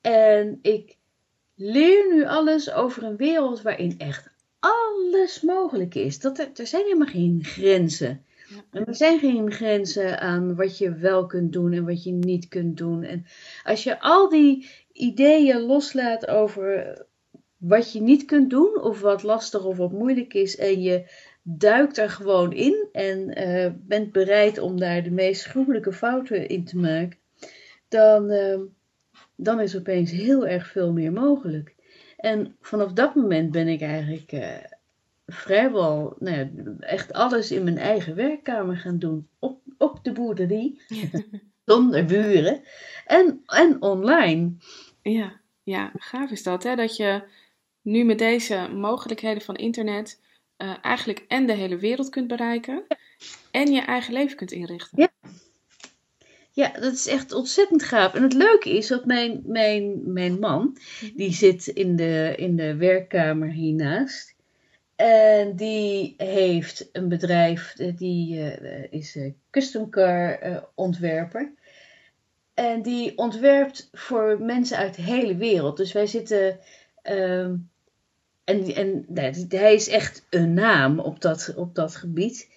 en 0.00 0.58
ik 0.62 0.96
leer 1.54 2.14
nu 2.14 2.26
alles 2.26 2.72
over 2.72 3.02
een 3.02 3.16
wereld 3.16 3.62
waarin 3.62 3.94
echt 3.98 4.30
alles 4.58 5.40
mogelijk 5.40 5.94
is. 5.94 6.18
Dat 6.20 6.38
er, 6.38 6.50
er 6.54 6.66
zijn 6.66 6.82
helemaal 6.82 7.06
geen 7.06 7.38
grenzen. 7.42 8.24
En 8.70 8.84
er 8.84 8.94
zijn 8.94 9.18
geen 9.18 9.52
grenzen 9.52 10.20
aan 10.20 10.54
wat 10.54 10.78
je 10.78 10.94
wel 10.94 11.26
kunt 11.26 11.52
doen 11.52 11.72
en 11.72 11.84
wat 11.84 12.04
je 12.04 12.12
niet 12.12 12.48
kunt 12.48 12.76
doen. 12.76 13.02
En 13.02 13.26
als 13.64 13.84
je 13.84 14.00
al 14.00 14.28
die 14.28 14.68
ideeën 14.92 15.60
loslaat 15.60 16.28
over 16.28 16.98
wat 17.56 17.92
je 17.92 18.00
niet 18.00 18.24
kunt 18.24 18.50
doen, 18.50 18.82
of 18.82 19.00
wat 19.00 19.22
lastig 19.22 19.64
of 19.64 19.76
wat 19.76 19.92
moeilijk 19.92 20.34
is, 20.34 20.56
en 20.56 20.82
je 20.82 21.10
duikt 21.42 21.98
er 21.98 22.10
gewoon 22.10 22.52
in 22.52 22.88
en 22.92 23.38
uh, 23.38 23.70
bent 23.76 24.12
bereid 24.12 24.58
om 24.58 24.80
daar 24.80 25.02
de 25.02 25.10
meest 25.10 25.44
gruwelijke 25.44 25.92
fouten 25.92 26.48
in 26.48 26.64
te 26.64 26.78
maken, 26.78 27.18
dan, 27.88 28.30
uh, 28.30 28.60
dan 29.36 29.60
is 29.60 29.76
opeens 29.76 30.10
heel 30.10 30.46
erg 30.46 30.66
veel 30.66 30.92
meer 30.92 31.12
mogelijk. 31.12 31.74
En 32.16 32.56
vanaf 32.60 32.92
dat 32.92 33.14
moment 33.14 33.50
ben 33.50 33.68
ik 33.68 33.80
eigenlijk. 33.80 34.32
Uh, 34.32 34.56
vrijwel 35.26 36.16
nou 36.18 36.36
ja, 36.36 36.50
echt 36.80 37.12
alles 37.12 37.50
in 37.50 37.64
mijn 37.64 37.78
eigen 37.78 38.14
werkkamer 38.14 38.76
gaan 38.76 38.98
doen. 38.98 39.28
Op, 39.38 39.60
op 39.78 40.04
de 40.04 40.12
boerderie. 40.12 40.80
zonder 41.64 42.04
buren. 42.04 42.62
En, 43.06 43.42
en 43.46 43.82
online. 43.82 44.52
Ja, 45.02 45.40
ja, 45.62 45.92
gaaf 45.94 46.30
is 46.30 46.42
dat. 46.42 46.62
Hè? 46.62 46.76
Dat 46.76 46.96
je 46.96 47.22
nu 47.82 48.04
met 48.04 48.18
deze 48.18 48.68
mogelijkheden 48.74 49.42
van 49.42 49.54
internet 49.54 50.20
uh, 50.58 50.74
eigenlijk 50.82 51.24
en 51.28 51.46
de 51.46 51.52
hele 51.52 51.76
wereld 51.76 52.08
kunt 52.08 52.28
bereiken. 52.28 52.84
En 53.50 53.72
je 53.72 53.80
eigen 53.80 54.12
leven 54.12 54.36
kunt 54.36 54.52
inrichten. 54.52 55.00
Ja. 55.00 55.10
Ja, 56.54 56.72
dat 56.80 56.92
is 56.92 57.06
echt 57.06 57.32
ontzettend 57.32 57.82
gaaf. 57.82 58.14
En 58.14 58.22
het 58.22 58.32
leuke 58.32 58.76
is 58.76 58.86
dat 58.86 59.04
mijn, 59.04 59.42
mijn, 59.46 60.12
mijn 60.12 60.38
man, 60.38 60.76
die 61.14 61.32
zit 61.32 61.66
in 61.66 61.96
de, 61.96 62.34
in 62.36 62.56
de 62.56 62.76
werkkamer 62.76 63.48
hiernaast. 63.48 64.31
En 65.02 65.56
die 65.56 66.14
heeft 66.16 66.88
een 66.92 67.08
bedrijf, 67.08 67.74
die 67.96 68.36
uh, 68.36 68.84
is 68.90 69.16
uh, 69.16 69.32
custom 69.50 69.90
car 69.90 70.38
ontwerper. 70.74 71.52
En 72.54 72.82
die 72.82 73.18
ontwerpt 73.18 73.88
voor 73.92 74.38
mensen 74.40 74.76
uit 74.76 74.94
de 74.94 75.02
hele 75.02 75.36
wereld. 75.36 75.76
Dus 75.76 75.92
wij 75.92 76.06
zitten. 76.06 76.58
Uh, 77.04 77.44
en 78.44 78.74
en 78.74 79.04
nou, 79.08 79.46
hij 79.48 79.74
is 79.74 79.88
echt 79.88 80.26
een 80.30 80.54
naam 80.54 80.98
op 80.98 81.20
dat, 81.20 81.52
op 81.56 81.74
dat 81.74 81.96
gebied. 81.96 82.50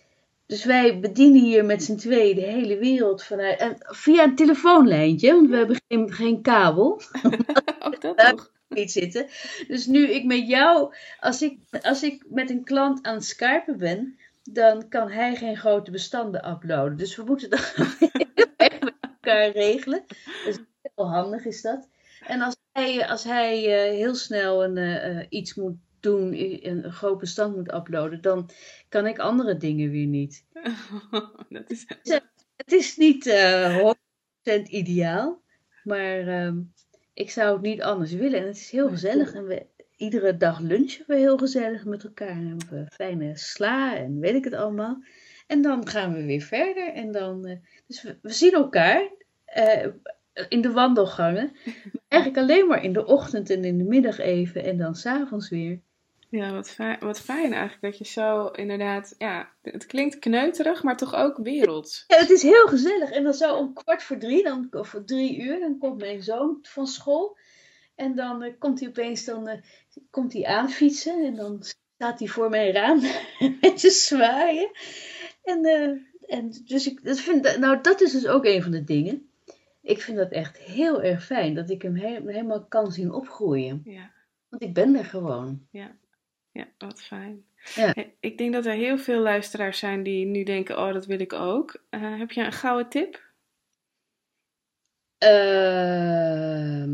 Dus 0.46 0.66
wij 0.66 1.00
bedienen 1.00 1.42
hier 1.42 1.66
met 1.66 1.84
z'n 1.84 1.96
tweeën 1.96 2.36
de 2.36 2.42
hele 2.42 2.78
wereld 2.78 3.24
vanuit. 3.24 3.60
En 3.60 3.76
via 3.80 4.24
een 4.24 4.36
telefoonlijntje, 4.36 5.34
want 5.34 5.50
we 5.50 5.56
hebben 5.56 5.82
geen, 5.88 6.14
geen 6.14 6.42
kabel. 6.42 7.02
Ook 7.86 8.02
dat 8.02 8.18
toch? 8.18 8.54
Niet 8.70 8.92
zitten. 8.92 9.28
Dus 9.68 9.86
nu 9.86 10.10
ik 10.10 10.26
met 10.26 10.48
jou, 10.48 10.96
als 11.20 11.42
ik, 11.42 11.60
als 11.82 12.04
ik 12.04 12.26
met 12.30 12.50
een 12.50 12.64
klant 12.64 13.06
aan 13.06 13.14
het 13.14 13.26
skypen 13.26 13.78
ben, 13.78 14.18
dan 14.44 14.90
kan 14.90 15.12
hij 15.12 15.36
geen 15.36 15.58
grote 15.58 15.92
bestanden 15.92 16.50
uploaden. 16.50 16.98
Dus 16.98 17.16
we 17.16 17.24
moeten 17.24 17.50
dat 17.50 17.76
echt 18.58 18.84
met 18.84 18.96
elkaar 19.02 19.50
regelen. 19.50 20.06
Dus 20.46 20.58
heel 20.82 21.10
handig 21.10 21.46
is 21.46 21.62
dat. 21.62 21.90
En 22.28 22.42
als 22.42 22.56
hij, 22.72 23.08
als 23.08 23.24
hij 23.24 23.64
uh, 23.64 23.98
heel 23.98 24.16
snel 24.16 24.64
een, 24.64 24.78
uh, 24.78 25.26
iets 25.30 25.54
moet 25.54 25.76
doen, 26.00 26.34
een 26.68 26.92
groot 26.92 27.18
bestand 27.18 27.56
moet 27.56 27.74
uploaden, 27.74 28.22
dan 28.22 28.50
kan 28.90 29.08
ik 29.08 29.20
andere 29.20 29.58
dingen 29.58 29.90
weer 29.90 30.08
niet. 30.08 30.46
dat 31.50 31.70
is... 31.72 31.86
Het 32.56 32.72
is 32.72 32.98
niet 32.98 33.26
uh, 33.26 33.94
100% 34.50 34.62
ideaal, 34.64 35.42
maar 35.84 36.46
um, 36.46 36.74
ik 37.16 37.30
zou 37.32 37.54
het 37.54 37.62
niet 37.62 37.82
anders 37.82 38.12
willen. 38.12 38.40
En 38.40 38.48
het 38.48 38.56
is 38.56 38.72
heel 38.72 38.90
gezellig. 38.90 39.34
En 39.34 39.46
we, 39.46 39.66
iedere 39.98 40.38
dag 40.38 40.60
lunchen 40.60 41.04
we 41.08 41.16
heel 41.16 41.38
gezellig 41.38 41.86
met 41.86 42.04
elkaar. 42.04 42.28
En 42.28 42.48
hebben 42.48 42.70
we 42.70 42.86
fijne 42.92 43.38
sla 43.38 43.96
en 43.98 44.20
weet 44.20 44.36
ik 44.36 44.44
het 44.44 44.54
allemaal. 44.54 45.04
En 45.48 45.62
dan 45.62 45.88
gaan 45.88 46.14
we 46.14 46.26
weer 46.26 46.42
verder. 46.42 46.94
En 46.94 47.12
dan, 47.12 47.48
uh, 47.48 47.56
dus 47.88 48.02
we, 48.02 48.18
we, 48.22 48.32
zien 48.32 48.54
elkaar 48.54 49.10
uh, 49.58 49.86
in 50.50 50.62
de 50.62 50.72
wandelgangen. 50.72 51.52
Eigenlijk 52.08 52.42
alleen 52.44 52.68
maar 52.68 52.84
in 52.84 52.94
de 52.94 53.06
ochtend 53.06 53.50
en 53.50 53.64
in 53.64 53.78
de 53.78 53.84
middag 53.84 54.20
even. 54.20 54.64
En 54.64 54.78
dan 54.78 54.96
s'avonds 54.96 55.50
weer. 55.50 55.80
Ja, 56.36 56.54
wat 56.54 56.70
fijn, 56.70 57.00
wat 57.00 57.20
fijn 57.20 57.54
eigenlijk 57.54 57.82
dat 57.82 57.98
je 57.98 58.06
zo 58.06 58.48
inderdaad, 58.48 59.16
ja, 59.18 59.50
het 59.62 59.86
klinkt 59.86 60.20
kneuterig, 60.20 60.84
maar 60.84 60.98
toch 60.98 61.14
ook 61.14 61.38
werelds. 61.38 62.04
Ja, 62.08 62.18
het 62.18 62.30
is 62.30 62.42
heel 62.42 62.68
gezellig. 62.68 63.12
En 63.12 63.24
dan 63.24 63.34
zo 63.34 63.56
om 63.56 63.74
kwart 63.74 64.04
voor 64.04 64.18
drie, 64.18 64.44
dan, 64.44 64.68
of 64.72 64.88
voor 64.88 65.04
drie 65.04 65.42
uur, 65.42 65.60
dan 65.60 65.78
komt 65.78 66.00
mijn 66.00 66.24
zoon 66.24 66.60
van 66.62 66.88
school. 66.88 67.38
En 67.96 68.16
dan 68.16 68.44
uh, 68.44 68.54
komt 68.60 68.80
hij 68.80 68.90
opeens, 68.90 69.26
dan 69.26 69.50
uh, 69.50 69.54
komt 70.10 70.34
hij 70.34 70.46
aanfietsen 70.46 71.26
en 71.26 71.36
dan 71.36 71.64
staat 71.96 72.20
hij 72.20 72.28
voor 72.28 72.50
mijn 72.50 72.72
raam 72.72 73.02
met 73.62 73.80
te 73.80 73.90
zwaaien. 73.90 74.70
En, 75.44 75.66
uh, 75.66 75.92
en 76.38 76.62
dus 76.66 76.88
ik 76.88 77.04
dat 77.04 77.20
vind, 77.20 77.58
nou 77.58 77.82
dat 77.82 78.02
is 78.02 78.12
dus 78.12 78.28
ook 78.28 78.46
een 78.46 78.62
van 78.62 78.72
de 78.72 78.84
dingen. 78.84 79.30
Ik 79.82 80.02
vind 80.02 80.18
dat 80.18 80.32
echt 80.32 80.58
heel 80.58 81.02
erg 81.02 81.26
fijn, 81.26 81.54
dat 81.54 81.70
ik 81.70 81.82
hem 81.82 81.96
he 81.96 82.22
helemaal 82.26 82.66
kan 82.66 82.92
zien 82.92 83.12
opgroeien. 83.12 83.82
Ja. 83.84 84.12
Want 84.50 84.64
ik 84.64 84.74
ben 84.74 84.96
er 84.96 85.06
gewoon. 85.06 85.68
Ja 85.72 85.96
ja, 86.56 86.68
wat 86.78 87.02
fijn. 87.02 87.46
Ja. 87.76 87.94
Ik 88.20 88.38
denk 88.38 88.54
dat 88.54 88.66
er 88.66 88.74
heel 88.74 88.98
veel 88.98 89.20
luisteraars 89.20 89.80
zijn 89.80 90.04
die 90.04 90.26
nu 90.26 90.44
denken: 90.44 90.78
Oh, 90.78 90.94
dat 90.94 91.06
wil 91.06 91.20
ik 91.20 91.34
ook. 91.34 91.84
Eh, 91.90 92.18
heb 92.18 92.32
je 92.32 92.44
een 92.44 92.52
gouden 92.52 92.90
tip? 92.90 93.24
Ehm, 95.18 96.90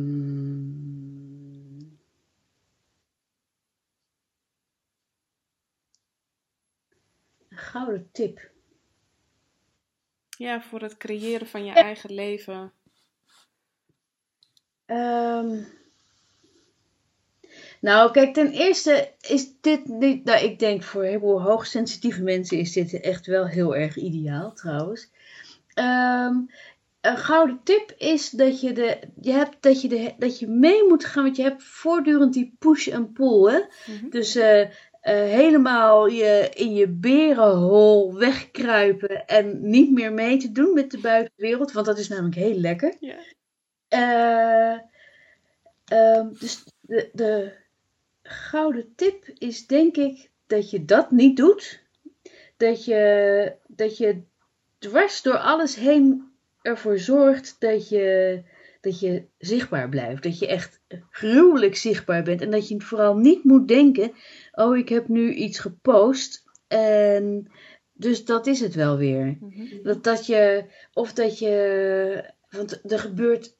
een 7.49 7.57
gouden 7.57 8.09
tip. 8.11 8.49
Ja, 10.37 10.61
voor 10.61 10.81
het 10.81 10.97
creëren 10.97 11.47
van 11.47 11.65
je 11.65 11.71
eh. 11.71 11.83
eigen 11.83 12.13
leven. 12.13 12.73
Ehm, 14.85 15.63
nou, 17.81 18.11
kijk, 18.11 18.33
ten 18.33 18.51
eerste 18.51 19.11
is 19.27 19.47
dit 19.61 19.85
niet. 19.85 20.23
Nou, 20.23 20.43
ik 20.43 20.59
denk 20.59 20.83
voor 20.83 21.03
heel 21.03 21.19
veel 21.19 21.41
hoogsensitieve 21.41 22.21
mensen 22.21 22.57
is 22.57 22.71
dit 22.71 22.99
echt 22.99 23.25
wel 23.25 23.47
heel 23.47 23.75
erg 23.75 23.95
ideaal, 23.95 24.53
trouwens. 24.53 25.09
Ehm, 25.73 26.35
een 27.01 27.17
gouden 27.17 27.59
tip 27.63 27.93
is 27.97 28.29
dat 28.29 28.61
je, 28.61 28.73
de, 28.73 28.99
je, 29.21 29.31
hebt, 29.31 29.57
dat, 29.59 29.81
je 29.81 29.87
de, 29.87 30.13
dat 30.17 30.39
je 30.39 30.47
mee 30.47 30.87
moet 30.87 31.05
gaan, 31.05 31.23
want 31.23 31.35
je 31.35 31.43
hebt 31.43 31.63
voortdurend 31.63 32.33
die 32.33 32.55
push 32.59 32.87
en 32.87 33.11
pull. 33.11 33.51
Hè? 33.51 33.59
Mhm. 33.93 34.09
Dus 34.09 34.35
eh, 34.35 34.61
eh, 34.61 34.69
helemaal 35.01 36.07
je, 36.07 36.49
in 36.53 36.73
je 36.73 36.87
berenhol 36.87 38.17
wegkruipen 38.17 39.25
en 39.25 39.69
niet 39.69 39.91
meer 39.91 40.13
mee 40.13 40.37
te 40.37 40.51
doen 40.51 40.73
met 40.73 40.91
de 40.91 40.99
buitenwereld, 40.99 41.71
want 41.71 41.85
dat 41.85 41.97
is 41.97 42.07
namelijk 42.07 42.35
heel 42.35 42.55
lekker. 42.55 42.95
Ja. 42.99 43.15
Eh, 43.87 44.79
ehm, 45.85 46.27
dus 46.39 46.63
de, 46.81 47.09
de 47.13 47.59
gouden 48.31 48.93
tip 48.95 49.31
is 49.37 49.67
denk 49.67 49.97
ik 49.97 50.29
dat 50.47 50.69
je 50.69 50.85
dat 50.85 51.11
niet 51.11 51.37
doet. 51.37 51.83
Dat 52.57 52.85
je, 52.85 53.53
dat 53.67 53.97
je 53.97 54.21
dwars 54.79 55.21
door 55.21 55.37
alles 55.37 55.75
heen 55.75 56.31
ervoor 56.61 56.99
zorgt 56.99 57.55
dat 57.59 57.89
je, 57.89 58.41
dat 58.81 58.99
je 58.99 59.25
zichtbaar 59.37 59.89
blijft. 59.89 60.23
Dat 60.23 60.39
je 60.39 60.47
echt 60.47 60.81
gruwelijk 61.09 61.75
zichtbaar 61.75 62.23
bent. 62.23 62.41
En 62.41 62.51
dat 62.51 62.67
je 62.67 62.81
vooral 62.81 63.17
niet 63.17 63.43
moet 63.43 63.67
denken: 63.67 64.11
oh, 64.51 64.77
ik 64.77 64.89
heb 64.89 65.07
nu 65.07 65.33
iets 65.33 65.59
gepost. 65.59 66.43
En 66.67 67.51
dus 67.93 68.25
dat 68.25 68.47
is 68.47 68.59
het 68.59 68.75
wel 68.75 68.97
weer. 68.97 69.37
Mhm. 69.39 69.83
Dat, 69.83 70.03
dat 70.03 70.25
je, 70.25 70.65
of 70.93 71.13
dat 71.13 71.39
je, 71.39 72.33
want 72.49 72.91
er 72.91 72.99
gebeurt 72.99 73.55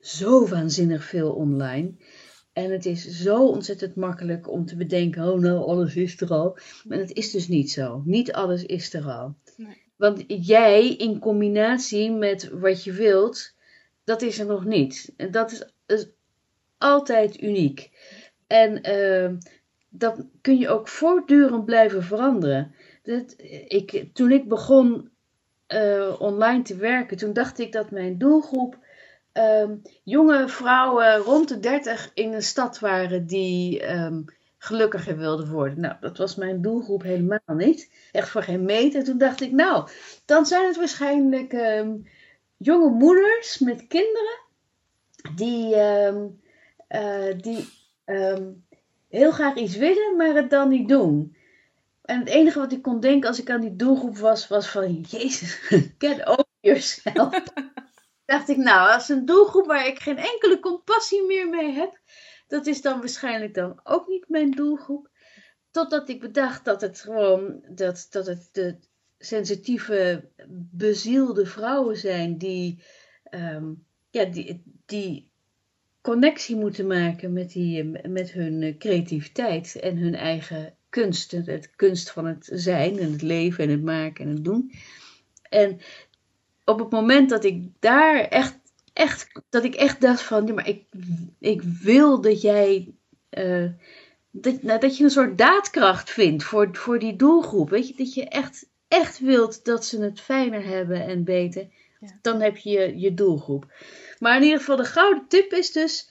zo 0.00 0.48
waanzinnig 0.48 1.04
veel 1.04 1.32
online. 1.32 1.96
En 2.52 2.70
het 2.70 2.86
is 2.86 3.08
zo 3.08 3.46
ontzettend 3.46 3.94
makkelijk 3.94 4.50
om 4.50 4.66
te 4.66 4.76
bedenken, 4.76 5.32
oh 5.32 5.40
nou, 5.40 5.66
alles 5.66 5.96
is 5.96 6.20
er 6.20 6.30
al. 6.30 6.58
Maar 6.84 6.98
het 6.98 7.12
is 7.12 7.30
dus 7.30 7.48
niet 7.48 7.70
zo. 7.70 8.02
Niet 8.04 8.32
alles 8.32 8.64
is 8.64 8.94
er 8.94 9.04
al. 9.04 9.34
Nee. 9.56 9.80
Want 9.96 10.24
jij 10.26 10.88
in 10.88 11.18
combinatie 11.18 12.10
met 12.10 12.48
wat 12.48 12.84
je 12.84 12.92
wilt, 12.92 13.54
dat 14.04 14.22
is 14.22 14.38
er 14.38 14.46
nog 14.46 14.64
niet. 14.64 15.12
En 15.16 15.30
dat 15.30 15.52
is, 15.52 15.64
is 15.86 16.08
altijd 16.78 17.42
uniek. 17.42 17.90
En 18.46 18.90
uh, 18.90 19.30
dat 19.88 20.26
kun 20.40 20.58
je 20.58 20.68
ook 20.68 20.88
voortdurend 20.88 21.64
blijven 21.64 22.02
veranderen. 22.02 22.74
Dat, 23.02 23.34
ik, 23.68 24.04
toen 24.12 24.30
ik 24.32 24.48
begon 24.48 25.10
uh, 25.68 26.20
online 26.20 26.62
te 26.62 26.76
werken, 26.76 27.16
toen 27.16 27.32
dacht 27.32 27.58
ik 27.58 27.72
dat 27.72 27.90
mijn 27.90 28.18
doelgroep 28.18 28.78
um, 29.32 29.82
jonge 30.02 30.48
vrouwen 30.48 31.16
rond 31.16 31.48
de 31.48 31.60
30 31.60 32.10
in 32.14 32.32
een 32.32 32.42
stad 32.42 32.78
waren 32.78 33.26
die 33.26 33.90
um, 33.94 34.24
gelukkiger 34.58 35.16
wilden 35.16 35.50
worden. 35.50 35.80
Nou, 35.80 35.96
dat 36.00 36.18
was 36.18 36.34
mijn 36.34 36.62
doelgroep 36.62 37.02
helemaal 37.02 37.40
niet. 37.46 37.90
Echt 38.12 38.28
voor 38.28 38.42
geen 38.42 38.64
meter. 38.64 39.04
Toen 39.04 39.18
dacht 39.18 39.40
ik, 39.40 39.52
nou, 39.52 39.88
dan 40.24 40.46
zijn 40.46 40.66
het 40.66 40.76
waarschijnlijk 40.76 41.52
um, 41.52 42.06
jonge 42.56 42.90
moeders 42.90 43.58
met 43.58 43.86
kinderen 43.86 44.38
die, 45.34 45.74
uh, 45.76 47.34
die 47.36 47.68
heel 49.08 49.30
graag 49.30 49.54
iets 49.54 49.76
willen, 49.76 50.16
maar 50.16 50.34
het 50.34 50.50
dan 50.50 50.68
niet 50.68 50.88
doen. 50.88 51.36
En 52.02 52.18
het 52.18 52.28
enige 52.28 52.58
wat 52.58 52.72
ik 52.72 52.82
kon 52.82 53.00
denken 53.00 53.28
als 53.28 53.40
ik 53.40 53.50
aan 53.50 53.60
die 53.60 53.76
doelgroep 53.76 54.18
was, 54.18 54.48
was 54.48 54.68
van, 54.68 55.00
Jezus, 55.00 55.54
get 55.98 56.26
over 56.26 56.46
yourself 56.60 57.42
dacht 58.32 58.48
ik, 58.48 58.56
nou, 58.56 58.92
als 58.92 59.08
een 59.08 59.24
doelgroep 59.24 59.66
waar 59.66 59.86
ik 59.86 59.98
geen 59.98 60.18
enkele 60.18 60.60
compassie 60.60 61.26
meer 61.26 61.48
mee 61.48 61.72
heb, 61.72 62.00
dat 62.48 62.66
is 62.66 62.82
dan 62.82 62.98
waarschijnlijk 62.98 63.54
dan 63.54 63.80
ook 63.82 64.08
niet 64.08 64.28
mijn 64.28 64.50
doelgroep. 64.50 65.10
Totdat 65.70 66.08
ik 66.08 66.20
bedacht 66.20 66.64
dat 66.64 66.80
het 66.80 67.00
gewoon, 67.00 67.64
dat, 67.68 68.06
dat 68.10 68.26
het 68.26 68.48
de 68.52 68.76
sensitieve, 69.18 70.28
bezielde 70.70 71.46
vrouwen 71.46 71.96
zijn 71.96 72.38
die, 72.38 72.82
um, 73.30 73.84
ja, 74.10 74.24
die, 74.24 74.62
die 74.86 75.30
connectie 76.00 76.56
moeten 76.56 76.86
maken 76.86 77.32
met, 77.32 77.52
die, 77.52 77.84
met 78.08 78.32
hun 78.32 78.78
creativiteit 78.78 79.76
en 79.80 79.96
hun 79.96 80.14
eigen 80.14 80.76
kunst. 80.88 81.30
Het 81.30 81.70
kunst 81.76 82.10
van 82.10 82.26
het 82.26 82.50
zijn 82.52 82.98
en 82.98 83.12
het 83.12 83.22
leven 83.22 83.64
en 83.64 83.70
het 83.70 83.82
maken 83.82 84.24
en 84.24 84.30
het 84.30 84.44
doen. 84.44 84.72
En 85.48 85.80
op 86.64 86.78
het 86.78 86.90
moment 86.90 87.30
dat 87.30 87.44
ik 87.44 87.66
daar 87.78 88.20
echt, 88.20 88.58
echt, 88.92 89.40
dat 89.48 89.64
ik 89.64 89.74
echt 89.74 90.00
dacht 90.00 90.22
van, 90.22 90.46
ja, 90.46 90.52
maar 90.52 90.68
ik, 90.68 90.84
ik 91.38 91.62
wil 91.62 92.20
dat 92.20 92.40
jij, 92.40 92.94
uh, 93.30 93.70
dat, 94.30 94.62
nou, 94.62 94.80
dat 94.80 94.96
je 94.96 95.04
een 95.04 95.10
soort 95.10 95.38
daadkracht 95.38 96.10
vindt 96.10 96.44
voor, 96.44 96.68
voor 96.72 96.98
die 96.98 97.16
doelgroep. 97.16 97.70
Weet 97.70 97.88
je, 97.88 97.94
dat 97.94 98.14
je 98.14 98.28
echt, 98.28 98.68
echt 98.88 99.18
wilt 99.18 99.64
dat 99.64 99.84
ze 99.84 100.02
het 100.02 100.20
fijner 100.20 100.64
hebben 100.64 101.06
en 101.06 101.24
beter. 101.24 101.68
Ja. 102.00 102.18
Dan 102.22 102.40
heb 102.40 102.56
je, 102.56 102.70
je 102.70 103.00
je 103.00 103.14
doelgroep. 103.14 103.72
Maar 104.18 104.36
in 104.36 104.42
ieder 104.42 104.58
geval, 104.58 104.76
de 104.76 104.84
gouden 104.84 105.24
tip 105.28 105.52
is 105.52 105.72
dus, 105.72 106.10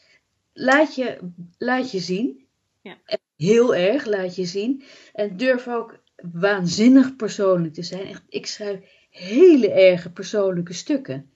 laat 0.54 0.96
je, 0.96 1.18
laat 1.58 1.92
je 1.92 2.00
zien. 2.00 2.46
Ja. 2.82 2.98
Heel 3.36 3.76
erg, 3.76 4.06
laat 4.06 4.36
je 4.36 4.46
zien. 4.46 4.84
En 5.14 5.38
durf 5.38 5.68
ook 5.68 6.00
waanzinnig 6.34 7.16
persoonlijk 7.16 7.74
te 7.74 7.84
zijn. 7.84 8.08
Echt, 8.08 8.24
ik 8.30 8.46
schrijf 8.46 8.80
hele 9.12 9.71
erge 9.71 10.12
persoonlijke 10.12 10.74
stukken. 10.74 11.30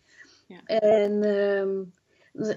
Ja. 0.47 0.61
En 0.65 1.23
um, 1.23 1.93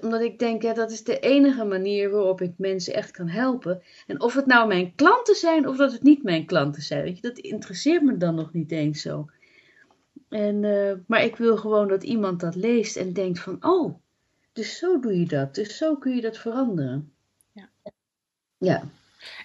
omdat 0.00 0.20
ik 0.20 0.38
denk, 0.38 0.62
ja, 0.62 0.74
dat 0.74 0.90
is 0.90 1.04
de 1.04 1.18
enige 1.18 1.64
manier 1.64 2.10
waarop 2.10 2.40
ik 2.40 2.52
mensen 2.56 2.94
echt 2.94 3.10
kan 3.10 3.28
helpen. 3.28 3.82
En 4.06 4.20
of 4.20 4.34
het 4.34 4.46
nou 4.46 4.68
mijn 4.68 4.94
klanten 4.94 5.34
zijn 5.34 5.68
of 5.68 5.76
dat 5.76 5.92
het 5.92 6.02
niet 6.02 6.22
mijn 6.22 6.46
klanten 6.46 6.82
zijn, 6.82 7.02
weet 7.02 7.16
je, 7.16 7.22
dat 7.22 7.38
interesseert 7.38 8.02
me 8.02 8.16
dan 8.16 8.34
nog 8.34 8.52
niet 8.52 8.70
eens 8.70 9.02
zo. 9.02 9.30
En, 10.28 10.62
uh, 10.62 10.92
maar 11.06 11.24
ik 11.24 11.36
wil 11.36 11.56
gewoon 11.56 11.88
dat 11.88 12.02
iemand 12.02 12.40
dat 12.40 12.54
leest 12.54 12.96
en 12.96 13.12
denkt 13.12 13.40
van, 13.40 13.56
oh, 13.60 13.94
dus 14.52 14.78
zo 14.78 15.00
doe 15.00 15.18
je 15.18 15.26
dat. 15.26 15.54
Dus 15.54 15.76
zo 15.76 15.96
kun 15.96 16.14
je 16.14 16.20
dat 16.20 16.38
veranderen. 16.38 17.12
Ja. 17.52 17.68
Ja. 18.58 18.88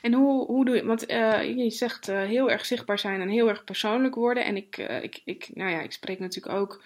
En 0.01 0.13
hoe, 0.13 0.45
hoe 0.45 0.65
doe 0.65 0.75
je, 0.75 0.86
want 0.86 1.12
uh, 1.12 1.57
je 1.57 1.69
zegt 1.69 2.09
uh, 2.09 2.21
heel 2.21 2.51
erg 2.51 2.65
zichtbaar 2.65 2.99
zijn 2.99 3.21
en 3.21 3.29
heel 3.29 3.49
erg 3.49 3.63
persoonlijk 3.63 4.15
worden. 4.15 4.45
En 4.45 4.55
ik, 4.55 4.77
uh, 4.77 5.03
ik, 5.03 5.21
ik, 5.25 5.49
nou 5.53 5.71
ja, 5.71 5.81
ik 5.81 5.91
spreek 5.91 6.19
natuurlijk 6.19 6.55
ook 6.55 6.83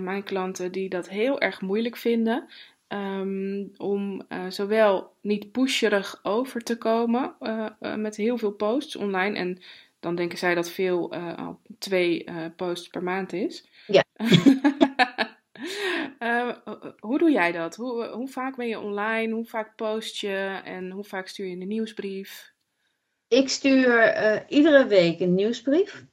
mijn 0.00 0.22
klanten 0.22 0.72
die 0.72 0.88
dat 0.88 1.08
heel 1.08 1.40
erg 1.40 1.60
moeilijk 1.60 1.96
vinden. 1.96 2.48
Um, 2.88 3.72
om 3.76 4.22
zowel 4.48 5.12
niet 5.20 5.52
pusherig 5.52 6.20
over 6.22 6.60
te 6.60 6.78
komen 6.78 7.34
met 7.96 8.16
heel 8.16 8.38
veel 8.38 8.50
posts 8.50 8.96
online. 8.96 9.36
En 9.36 9.58
dan 10.00 10.14
denken 10.14 10.38
zij 10.38 10.54
dat 10.54 10.70
veel 10.70 11.14
al 11.14 11.60
twee 11.78 12.24
posts 12.56 12.88
per 12.88 13.02
maand 13.02 13.32
is. 13.32 13.68
Ja. 13.86 14.04
Uh, 16.18 16.50
hoe 16.98 17.18
doe 17.18 17.30
jij 17.30 17.52
dat? 17.52 17.76
Hoe, 17.76 18.06
hoe, 18.06 18.28
vaak 18.28 18.56
ben 18.56 18.68
je 18.68 18.80
online? 18.80 19.32
Hoe 19.32 19.44
vaak 19.44 19.76
post 19.76 20.16
je? 20.16 20.60
En 20.64 20.90
hoe 20.90 21.04
vaak 21.04 21.28
stuur 21.28 21.46
je 21.46 21.56
een 21.56 21.68
nieuwsbrief? 21.68 22.52
Ik 23.28 23.48
stuur 23.48 24.22
uh, 24.22 24.40
iedere 24.48 24.86
week 24.86 25.20
een 25.20 25.34
nieuwsbrief. 25.34 26.04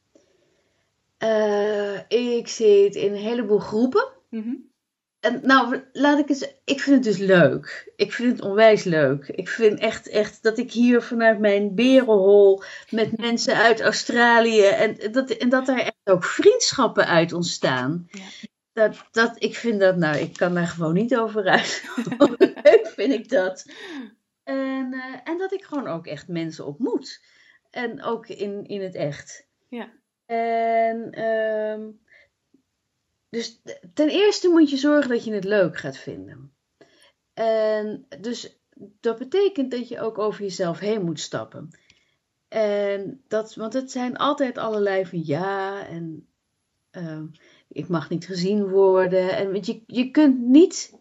Uh, 1.24 2.00
ik 2.08 2.48
zit 2.48 2.96
in 2.96 3.12
een 3.12 3.22
heleboel 3.22 3.60
groepen. 3.60 4.08
Mm 4.30 4.42
-hmm. 4.42 4.72
En 5.20 5.40
nou, 5.44 5.84
laat 5.92 6.20
ik 6.20 6.30
eens. 6.30 6.54
Ik 6.64 6.80
vind 6.80 6.96
het 6.96 7.04
dus 7.04 7.28
leuk. 7.28 7.92
Ik 7.96 8.14
vind 8.14 8.32
het 8.32 8.42
onwijs 8.42 8.84
leuk. 8.84 9.28
Ik 9.28 9.50
vind 9.50 9.80
echt, 9.80 10.10
echt 10.10 10.44
dat 10.44 10.58
ik 10.58 10.72
hier 10.72 11.02
vanuit 11.02 11.40
mijn 11.40 11.76
berenhol 11.76 12.64
met 12.90 13.18
mensen 13.22 13.56
uit 13.56 13.82
Australië. 13.82 14.66
En 14.66 15.12
dat, 15.12 15.30
en 15.30 15.50
dat 15.50 15.66
daar 15.66 15.80
echt 15.80 15.94
ook 16.04 16.24
vriendschappen 16.24 17.08
uit 17.08 17.34
ontstaan. 17.34 18.08
Ja 18.12 18.52
dat, 18.74 19.08
dat, 19.12 19.44
ik 19.44 19.56
vind 19.56 19.80
dat, 19.80 19.98
nou, 19.98 20.18
ik 20.18 20.34
kan 20.34 20.54
daar 20.54 20.68
gewoon 20.68 20.94
niet 20.94 21.16
over 21.16 21.48
uit. 21.48 21.84
Leuk 22.64 22.88
vind 22.96 23.14
ik 23.14 23.30
dat. 23.30 23.66
En, 24.44 24.94
uh, 24.94 25.16
en 25.24 25.38
dat 25.38 25.54
ik 25.54 25.64
gewoon 25.64 25.88
ook 25.88 26.08
echt 26.08 26.28
mensen 26.28 26.66
ontmoet. 26.66 27.22
En 27.70 28.04
ook 28.04 28.28
in, 28.28 28.66
in 28.66 28.82
het 28.82 28.96
echt. 28.96 29.48
Ja. 29.70 29.90
En 30.26 31.24
um, 31.24 32.02
dus 33.30 33.62
ten 33.94 34.10
eerste 34.10 34.50
moet 34.50 34.70
je 34.70 34.78
zorgen 34.78 35.10
dat 35.10 35.24
je 35.24 35.34
het 35.34 35.44
leuk 35.44 35.78
gaat 35.78 35.98
vinden. 35.98 36.54
En 37.34 38.06
dus 38.20 38.60
dat 39.00 39.18
betekent 39.18 39.72
dat 39.72 39.88
je 39.88 40.00
ook 40.00 40.18
over 40.18 40.42
jezelf 40.42 40.80
heen 40.80 41.04
moet 41.04 41.20
stappen. 41.20 41.80
En 42.48 43.24
dat, 43.28 43.56
want 43.56 43.74
het 43.74 43.92
zijn 43.92 44.18
altijd 44.18 44.58
allerlei 44.58 45.06
van 45.06 45.26
ja 45.26 45.88
en 45.88 46.28
uh, 46.92 47.24
ik 47.74 47.88
mag 47.88 48.10
niet 48.10 48.26
gezien 48.26 48.68
worden. 48.68 49.30
En 49.38 49.54
je, 49.62 49.84
je 49.88 50.12
kunt 50.12 50.40
niet 50.40 50.94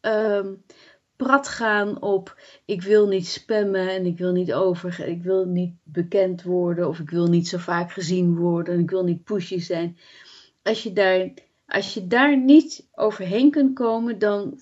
um, 0.00 0.64
prat 1.16 1.48
gaan 1.48 2.02
op 2.02 2.40
ik 2.64 2.82
wil 2.82 3.08
niet 3.08 3.26
spammen 3.26 3.88
en 3.88 4.06
ik 4.06 4.18
wil 4.18 4.32
niet 4.32 4.52
over, 4.52 5.00
ik 5.08 5.22
wil 5.22 5.44
niet 5.44 5.74
bekend 5.82 6.42
worden 6.42 6.88
of 6.88 6.98
ik 6.98 7.10
wil 7.10 7.26
niet 7.26 7.48
zo 7.48 7.58
vaak 7.58 7.92
gezien 7.92 8.36
worden 8.36 8.74
en 8.74 8.80
ik 8.80 8.90
wil 8.90 9.04
niet 9.04 9.24
pushy 9.24 9.58
zijn. 9.58 9.98
Als 10.62 10.82
je 10.82 10.92
daar, 10.92 11.30
als 11.66 11.94
je 11.94 12.06
daar 12.06 12.38
niet 12.38 12.88
overheen 12.92 13.50
kunt 13.50 13.74
komen, 13.74 14.18
dan 14.18 14.60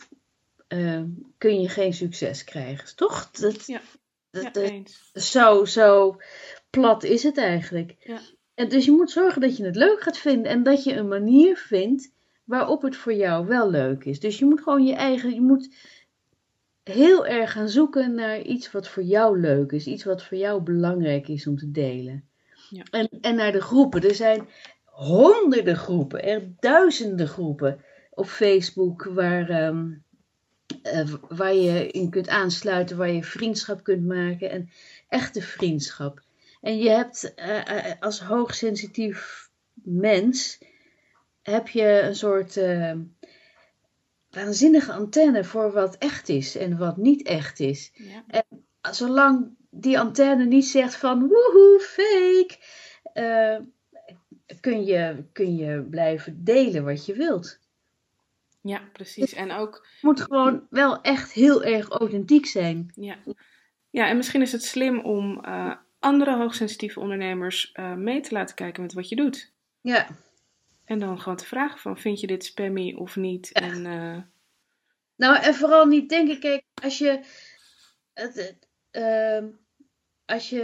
uh, 0.68 1.03
kun 1.38 1.61
je 1.61 1.68
geen 1.68 1.92
succes 1.92 2.44
krijgen, 2.44 2.96
toch? 2.96 3.31
Dat, 3.31 3.66
ja, 3.66 3.81
dat, 4.31 4.42
ja 4.42 4.51
dat- 4.51 5.22
zo, 5.25 5.64
zo 5.64 6.16
plat 6.70 7.03
is 7.03 7.22
het 7.22 7.38
eigenlijk. 7.38 7.94
Ja. 7.98 8.20
En 8.54 8.68
dus 8.68 8.84
je 8.84 8.90
moet 8.90 9.10
zorgen 9.10 9.40
dat 9.40 9.56
je 9.56 9.64
het 9.64 9.76
leuk 9.76 10.00
gaat 10.00 10.18
vinden 10.18 10.50
en 10.50 10.62
dat 10.62 10.84
je 10.84 10.94
een 10.94 11.08
manier 11.08 11.56
vindt 11.56 12.12
waarop 12.44 12.82
het 12.82 12.96
voor 12.96 13.14
jou 13.14 13.46
wel 13.46 13.70
leuk 13.70 14.04
is. 14.04 14.20
Dus 14.20 14.38
je 14.38 14.44
moet 14.44 14.60
gewoon 14.60 14.84
je 14.84 14.94
eigen, 14.94 15.34
je 15.34 15.40
moet 15.40 15.74
heel 16.82 17.26
erg 17.26 17.52
gaan 17.52 17.68
zoeken 17.68 18.14
naar 18.14 18.40
iets 18.40 18.72
wat 18.72 18.88
voor 18.88 19.02
jou 19.02 19.40
leuk 19.40 19.72
is, 19.72 19.86
iets 19.86 20.04
wat 20.04 20.22
voor 20.22 20.38
jou 20.38 20.62
belangrijk 20.62 21.28
is 21.28 21.46
om 21.46 21.56
te 21.56 21.70
delen. 21.70 22.24
Ja. 22.70 22.82
En, 22.90 23.08
en 23.20 23.34
naar 23.34 23.52
de 23.52 23.60
groepen. 23.60 24.02
Er 24.02 24.14
zijn 24.14 24.48
honderden 24.84 25.76
groepen, 25.76 26.24
er 26.24 26.42
duizenden 26.60 27.28
groepen 27.28 27.80
op 28.10 28.26
Facebook 28.26 29.04
waar, 29.04 29.50
eh, 30.82 31.08
waar 31.28 31.54
je 31.54 31.86
in 31.86 32.10
kunt 32.10 32.28
aansluiten, 32.28 32.96
waar 32.96 33.10
je 33.10 33.24
vriendschap 33.24 33.82
kunt 33.82 34.06
maken 34.06 34.50
en 34.50 34.70
echte 35.08 35.42
vriendschap. 35.42 36.22
En 36.62 36.79
je 36.79 36.90
hebt 36.90 37.35
eh, 37.35 37.90
eh, 37.90 38.01
als 38.01 38.20
hoogsensitief 38.20 39.51
mens 39.75 40.59
heb 41.42 41.68
je 41.68 42.01
een 42.01 42.16
soort 42.16 42.57
eh, 42.57 42.94
waanzinnige 44.31 44.92
antenne 44.92 45.44
voor 45.44 45.72
wat 45.72 45.96
echt 45.96 46.29
is 46.29 46.57
en 46.57 46.79
wat 46.79 46.96
niet 46.96 47.27
echt 47.27 47.61
is. 47.61 47.92
Ja. 47.94 48.44
Zolang 48.90 49.57
die 49.70 49.98
antenne 49.98 50.44
niet 50.44 50.66
zegt 50.66 50.96
van 50.96 51.29
woehoe, 51.29 51.81
fake, 51.81 52.57
eh, 53.12 53.59
kun, 54.61 54.85
je, 54.85 55.25
kun 55.33 55.57
je 55.57 55.87
blijven 55.90 56.44
delen 56.44 56.85
wat 56.85 57.07
je 57.07 57.14
wilt. 57.14 57.59
ja, 58.62 58.81
precies. 58.92 59.33
En 59.33 59.53
ook 59.53 59.75
Het 59.75 60.03
moet 60.03 60.20
gewoon 60.20 60.66
wel 60.70 61.01
echt 61.01 61.33
heel 61.33 61.64
erg 61.64 61.88
authentiek 61.88 62.46
zijn. 62.46 62.92
Ja. 62.94 63.18
ja, 63.90 64.09
en 64.09 64.16
misschien 64.16 64.42
is 64.42 64.53
het 64.53 64.64
slim 64.64 65.01
om 65.01 65.44
eh, 65.44 65.75
andere 66.02 66.36
hoogsensitieve 66.36 67.00
ondernemers 67.00 67.72
eh, 67.72 67.94
mee 67.94 68.20
te 68.20 68.34
laten 68.34 68.54
kijken 68.54 68.82
met 68.82 68.92
wat 68.92 69.08
je 69.08 69.16
doet. 69.16 69.52
Ja, 69.80 70.08
En 70.84 70.98
dan 70.98 71.20
gewoon 71.20 71.36
te 71.36 71.46
vragen 71.46 71.78
van, 71.78 71.98
vind 71.98 72.20
je 72.20 72.26
dit 72.26 72.44
spammy 72.44 72.94
of 72.94 73.16
niet? 73.16 73.52
En 73.52 73.86
eh, 73.86 74.22
Nou, 75.16 75.36
en 75.42 75.54
vooral 75.54 75.86
niet 75.86 76.08
denken, 76.08 76.40
kijk, 76.40 76.64
als 76.82 76.98
je. 76.98 77.20
Het, 78.14 78.34
het, 78.34 78.68
ehm, 78.90 79.48
als 80.24 80.48
je. 80.50 80.60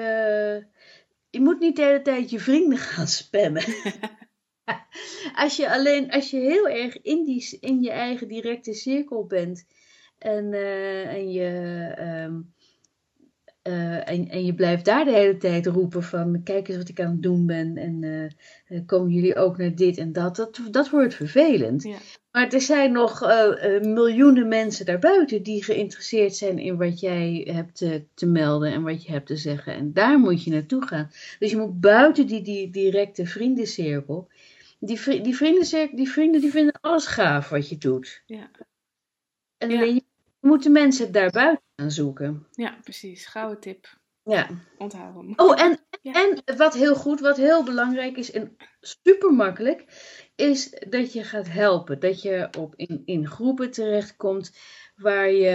Je 1.31 1.41
moet 1.41 1.61
niet 1.61 1.77
de 1.77 1.83
hele 1.83 2.03
tijd 2.03 2.31
je 2.31 2.41
vrienden 2.41 2.79
gaan 2.93 3.07
spammen. 3.09 3.65
als 5.45 5.57
je 5.57 5.71
alleen, 5.71 6.11
als 6.11 6.31
je 6.31 6.37
heel 6.37 6.69
erg 6.69 7.03
in, 7.03 7.25
die, 7.25 7.57
in 7.61 7.83
je 7.83 7.91
eigen 7.91 8.29
directe 8.29 8.75
cirkel 8.75 9.27
bent 9.27 9.67
en, 10.19 10.53
eh, 10.53 11.07
en 11.15 11.33
je. 11.33 11.49
ehm, 11.97 12.41
eh, 13.69 14.09
en, 14.09 14.29
en 14.29 14.45
je 14.45 14.55
blijft 14.55 14.85
daar 14.85 15.05
de 15.05 15.13
hele 15.13 15.37
tijd 15.37 15.67
roepen 15.67 16.03
van 16.03 16.41
kijk 16.45 16.69
eens 16.69 16.77
wat 16.77 16.89
ik 16.89 17.01
aan 17.01 17.11
het 17.11 17.23
doen 17.23 17.47
ben 17.47 17.77
en 17.77 18.05
eh, 18.05 18.25
eh, 18.25 18.87
komen 18.87 19.13
jullie 19.13 19.37
ook 19.37 19.57
naar 19.57 19.75
dit 19.75 19.99
en 19.99 20.13
dat. 20.13 20.37
Dat, 20.37 20.61
dat 20.71 20.91
wordt 20.91 21.15
vervelend. 21.15 21.83
ja. 21.83 21.97
Maar 22.33 22.53
er 22.53 22.61
zijn 22.61 22.93
nog 22.93 23.21
miljoenen 23.83 24.49
mensen 24.49 24.87
daarbuiten 24.87 25.43
die 25.43 25.65
geïnteresseerd 25.65 26.37
zijn 26.37 26.59
in 26.59 26.77
wat 26.77 27.01
jij 27.01 27.49
hebt 27.53 27.85
te, 28.15 28.27
melden 28.27 28.73
en 28.73 28.83
wat 28.83 29.03
je 29.05 29.11
hebt 29.13 29.27
te 29.27 29.37
zeggen. 29.37 29.73
En 29.75 29.93
daar 29.93 30.19
moet 30.19 30.45
je 30.45 30.51
naartoe 30.51 30.87
gaan. 30.87 31.11
Dus 31.39 31.51
je 31.51 31.57
moet 31.57 31.81
buiten 31.81 32.27
die, 32.27 32.43
die 32.43 32.71
directe 32.71 33.27
vriendencirkel. 33.27 34.29
Die, 34.81 35.01
vri- 35.01 35.23
die, 35.23 35.37
vriendencirkel, 35.37 35.97
die 35.97 36.09
vrienden 36.11 36.41
die 36.41 36.51
vinden 36.51 36.79
alles 36.81 37.07
gaaf 37.07 37.49
wat 37.49 37.69
je 37.69 37.79
doet. 37.79 38.23
Ja. 38.27 38.51
En 39.59 39.71
Ja. 39.71 39.83
je 39.83 40.03
moet 40.41 40.63
de 40.63 40.71
mensen 40.71 41.13
daarbuiten 41.13 41.65
gaan 41.77 41.91
zoeken. 41.91 42.47
ja, 42.53 42.79
precies. 42.83 43.27
Gouden 43.27 43.61
tip. 43.61 43.97
Ja. 44.23 44.49
Onthoud 44.79 45.15
hem. 45.15 45.33
Oh, 45.37 45.61
en, 45.61 45.79
Ja. 46.03 46.13
en 46.13 46.57
wat 46.57 46.75
heel 46.75 46.95
goed, 46.95 47.21
wat 47.21 47.37
heel 47.37 47.65
belangrijk 47.65 48.17
is 48.17 48.31
en 48.31 48.57
super 48.81 49.33
makkelijk, 49.33 49.85
is 50.37 50.71
dat 50.89 51.13
je 51.13 51.25
gaat 51.25 51.49
helpen. 51.49 52.01
Dat 52.01 52.23
je 52.23 52.49
op, 52.59 52.75
in, 52.77 53.03
in 53.05 53.27
groepen 53.27 53.71
terechtkomt 53.71 54.57
waar 54.97 55.31
je, 55.31 55.51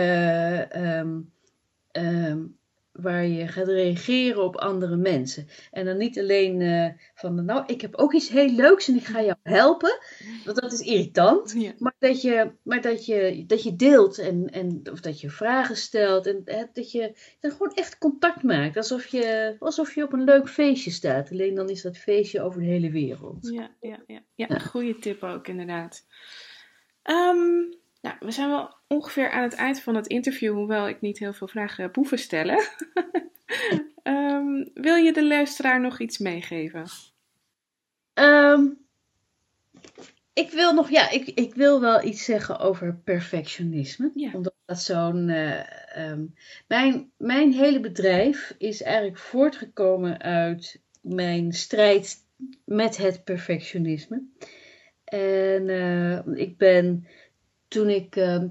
ehm, 0.69 2.45
waar 2.93 3.25
je 3.25 3.47
gaat 3.47 3.67
reageren 3.67 4.43
op 4.43 4.55
andere 4.55 4.95
mensen. 4.95 5.47
En 5.71 5.85
dan 5.85 5.97
niet 5.97 6.19
alleen 6.19 6.61
eh, 6.61 6.89
van, 7.15 7.45
nou, 7.45 7.63
ik 7.65 7.81
heb 7.81 7.95
ook 7.95 8.13
iets 8.13 8.29
heel 8.29 8.49
leuks 8.49 8.87
en 8.87 8.95
ik 8.95 9.05
ga 9.05 9.21
jou 9.21 9.37
helpen, 9.43 9.99
want 10.45 10.61
dat 10.61 10.73
is 10.73 10.79
irritant. 10.79 11.53
Ja. 11.57 11.73
Maar 11.77 11.95
dat 11.99 12.21
je, 12.21 12.51
maar 12.63 12.81
dat 12.81 13.05
je, 13.05 13.43
dat 13.47 13.63
je 13.63 13.75
deelt 13.75 14.17
en, 14.17 14.49
en 14.49 14.81
of 14.91 14.99
dat 14.99 15.21
je 15.21 15.29
vragen 15.29 15.77
stelt 15.77 16.27
en 16.27 16.41
hè, 16.45 16.63
dat 16.73 16.91
je 16.91 17.17
dan 17.39 17.51
gewoon 17.51 17.73
echt 17.73 17.97
contact 17.97 18.43
maakt. 18.43 18.77
Alsof 18.77 19.05
je, 19.05 19.55
alsof 19.59 19.95
je 19.95 20.03
op 20.03 20.13
een 20.13 20.23
leuk 20.23 20.49
feestje 20.49 20.91
staat. 20.91 21.31
Alleen 21.31 21.55
dan 21.55 21.69
is 21.69 21.81
dat 21.81 21.97
feestje 21.97 22.41
over 22.41 22.59
de 22.59 22.67
hele 22.67 22.91
wereld. 22.91 23.49
Ja, 23.51 23.75
ja, 23.79 24.03
ja. 24.07 24.21
ja 24.35 24.59
goede 24.59 24.99
tip 24.99 25.23
ook 25.23 25.47
inderdaad. 25.47 26.05
Ehm, 27.03 27.71
nou, 28.03 28.15
we 28.19 28.31
zijn 28.31 28.49
wel 28.49 28.75
ongeveer 28.87 29.29
aan 29.31 29.43
het 29.43 29.53
eind 29.53 29.81
van 29.81 29.95
het 29.95 30.07
interview, 30.07 30.53
hoewel 30.53 30.87
ik 30.87 31.01
niet 31.01 31.19
heel 31.19 31.33
veel 31.33 31.47
vragen 31.47 31.83
heb 31.83 31.95
hoeven 31.95 32.19
stellen. 32.19 32.63
Ehm, 34.03 34.65
wil 34.73 34.95
je 34.95 35.13
de 35.13 35.25
luisteraar 35.25 35.81
nog 35.81 35.99
iets 35.99 36.17
meegeven? 36.17 36.85
Ehm, 38.13 38.65
ik 40.33 40.51
wil 40.51 40.73
nog, 40.73 40.89
ja, 40.89 41.09
ik, 41.09 41.27
ik 41.27 41.55
wil 41.55 41.81
wel 41.81 42.03
iets 42.03 42.23
zeggen 42.23 42.59
over 42.59 42.95
perfectionisme. 43.03 44.11
Ja. 44.15 44.31
Omdat 44.33 44.53
dat 44.65 44.79
zo'n. 44.81 45.29
eh, 45.29 45.97
ehm, 45.97 46.25
mijn, 46.67 47.11
mijn 47.17 47.53
hele 47.53 47.79
bedrijf 47.79 48.55
is 48.57 48.81
eigenlijk 48.81 49.17
voortgekomen 49.17 50.21
uit 50.21 50.81
mijn 51.01 51.53
strijd 51.53 52.17
met 52.65 52.97
het 52.97 53.23
perfectionisme. 53.23 54.23
En 55.03 55.69
eh, 55.69 56.37
ik 56.39 56.57
ben 56.57 57.07
toen 57.73 57.89
ik 57.89 58.15
ehm, 58.15 58.47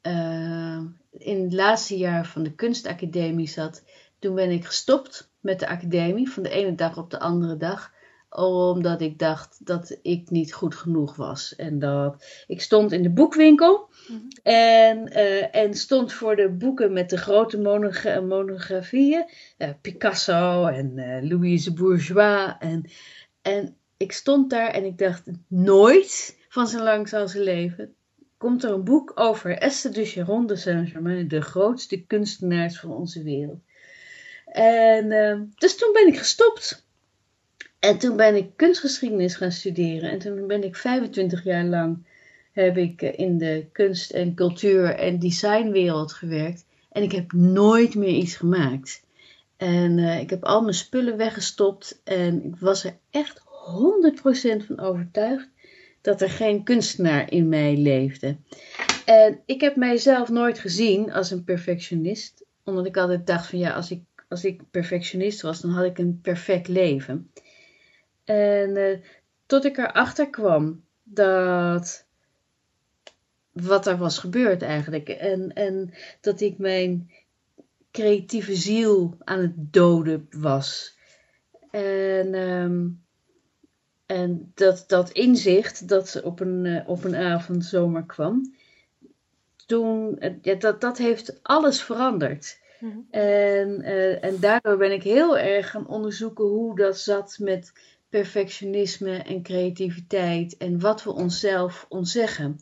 eh, 0.00 0.80
in 1.10 1.42
het 1.42 1.52
laatste 1.52 1.96
jaar 1.98 2.26
van 2.26 2.42
de 2.42 2.54
kunstacademie 2.54 3.48
zat, 3.48 3.82
toen 4.18 4.34
ben 4.34 4.50
ik 4.50 4.64
gestopt 4.64 5.30
met 5.40 5.60
de 5.60 5.68
academie 5.68 6.30
van 6.30 6.42
de 6.42 6.50
ene 6.50 6.74
dag 6.74 6.96
op 6.98 7.10
de 7.10 7.18
andere 7.18 7.56
dag 7.56 7.92
omdat 8.32 9.00
ik 9.00 9.18
dacht 9.18 9.66
dat 9.66 9.98
ik 10.02 10.30
niet 10.30 10.52
goed 10.52 10.74
genoeg 10.74 11.16
was. 11.16 11.56
En 11.56 11.78
dat 11.78 12.24
ik 12.46 12.60
stond 12.60 12.92
in 12.92 13.02
de 13.02 13.10
boekwinkel 13.10 13.88
Mhm. 14.08 14.20
en, 14.42 15.08
eh, 15.08 15.54
en 15.62 15.74
stond 15.74 16.12
voor 16.12 16.36
de 16.36 16.48
boeken 16.50 16.92
met 16.92 17.10
de 17.10 17.16
grote 17.16 17.58
monogra- 17.60 18.20
monografieën. 18.20 19.30
eh, 19.56 19.68
Picasso 19.80 20.66
en 20.66 20.98
eh, 20.98 21.28
Louise 21.30 21.72
Bourgeois. 21.72 22.52
En, 22.58 22.90
en 23.42 23.76
ik 23.96 24.12
stond 24.12 24.50
daar 24.50 24.70
en 24.70 24.84
ik 24.84 24.98
dacht, 24.98 25.26
nooit 25.48 26.38
van 26.48 26.66
zo 26.66 26.82
lang 26.82 27.08
zal 27.08 27.28
ze 27.28 27.40
leven. 27.42 27.94
Komt 28.40 28.64
er 28.64 28.72
een 28.72 28.84
boek 28.84 29.12
over 29.14 29.58
Esther 29.58 29.92
de 29.92 30.04
Charon 30.04 30.46
de 30.46 30.56
Saint-Germain, 30.56 31.28
de 31.28 31.40
grootste 31.40 32.04
kunstenaars 32.06 32.78
van 32.78 32.90
onze 32.90 33.22
wereld. 33.22 33.58
En 34.46 35.12
eh, 35.12 35.40
dus 35.54 35.76
toen 35.76 35.92
ben 35.92 36.06
ik 36.06 36.18
gestopt. 36.18 36.86
En 37.78 37.98
toen 37.98 38.16
ben 38.16 38.36
ik 38.36 38.56
kunstgeschiedenis 38.56 39.34
gaan 39.34 39.52
studeren. 39.52 40.10
En 40.10 40.18
toen 40.18 40.46
ben 40.46 40.64
ik 40.64 40.76
25 40.76 41.44
jaar 41.44 41.64
lang 41.64 42.06
heb 42.52 42.76
ik 42.76 43.02
eh, 43.02 43.18
in 43.18 43.38
de 43.38 43.66
kunst- 43.72 44.10
en 44.10 44.34
cultuur- 44.34 44.94
en 44.94 45.18
designwereld 45.18 46.12
gewerkt. 46.12 46.64
En 46.92 47.02
ik 47.02 47.12
heb 47.12 47.32
nooit 47.32 47.94
meer 47.94 48.14
iets 48.14 48.36
gemaakt. 48.36 49.02
En 49.56 49.98
eh, 49.98 50.20
ik 50.20 50.30
heb 50.30 50.44
al 50.44 50.62
mijn 50.62 50.74
spullen 50.74 51.16
weggestopt. 51.16 52.00
En 52.04 52.44
ik 52.44 52.56
was 52.56 52.84
er 52.84 52.96
echt 53.10 53.40
100% 53.40 54.66
van 54.66 54.80
overtuigd 54.80 55.48
dat 56.00 56.20
er 56.20 56.30
geen 56.30 56.64
kunstenaar 56.64 57.32
in 57.32 57.48
mij 57.48 57.76
leefde. 57.76 58.36
En 59.04 59.40
ik 59.46 59.60
heb 59.60 59.76
mijzelf 59.76 60.28
nooit 60.28 60.58
gezien 60.58 61.12
als 61.12 61.30
een 61.30 61.44
perfectionist. 61.44 62.44
Omdat 62.64 62.86
ik 62.86 62.96
altijd 62.96 63.26
dacht 63.26 63.46
van 63.46 63.58
ja, 63.58 63.72
als 63.72 63.90
ik, 63.90 64.02
als 64.28 64.44
ik 64.44 64.62
perfectionist 64.70 65.40
was, 65.40 65.60
dan 65.60 65.70
had 65.70 65.84
ik 65.84 65.98
een 65.98 66.20
perfect 66.22 66.68
leven. 66.68 67.30
En 68.24 68.76
eh, 68.76 68.98
tot 69.46 69.64
ik 69.64 69.78
erachter 69.78 70.30
kwam 70.30 70.84
dat 71.02 72.04
wat 73.52 73.86
er 73.86 73.96
was 73.96 74.18
gebeurd 74.18 74.62
eigenlijk. 74.62 75.08
En, 75.08 75.52
en 75.52 75.94
dat 76.20 76.40
ik 76.40 76.58
mijn 76.58 77.10
creatieve 77.90 78.54
ziel 78.54 79.16
aan 79.24 79.40
het 79.40 79.72
doden 79.72 80.26
was. 80.30 80.98
En, 81.70 82.34
ehm, 82.34 82.86
en 84.10 84.52
dat, 84.54 84.84
dat 84.86 85.10
inzicht 85.10 85.88
dat 85.88 86.22
op 86.22 86.40
een, 86.40 86.66
eh, 86.66 86.88
op 86.88 87.04
een 87.04 87.16
avond 87.16 87.64
zomaar 87.64 88.06
kwam. 88.06 88.54
toen, 89.66 90.18
eh, 90.18 90.34
ja, 90.42 90.54
dat, 90.54 90.80
dat 90.80 90.98
heeft 90.98 91.38
alles 91.42 91.82
veranderd. 91.82 92.58
Mhm. 92.80 92.98
En, 93.10 93.82
eh, 93.82 94.24
en 94.24 94.40
daardoor 94.40 94.76
ben 94.76 94.92
ik 94.92 95.02
heel 95.02 95.38
erg 95.38 95.70
gaan 95.70 95.86
onderzoeken 95.86 96.44
hoe 96.44 96.76
dat 96.76 96.98
zat 96.98 97.36
met 97.40 97.72
perfectionisme 98.08 99.16
en 99.16 99.42
creativiteit 99.42 100.56
en 100.56 100.80
wat 100.80 101.02
we 101.02 101.12
onszelf 101.12 101.86
ontzeggen. 101.88 102.60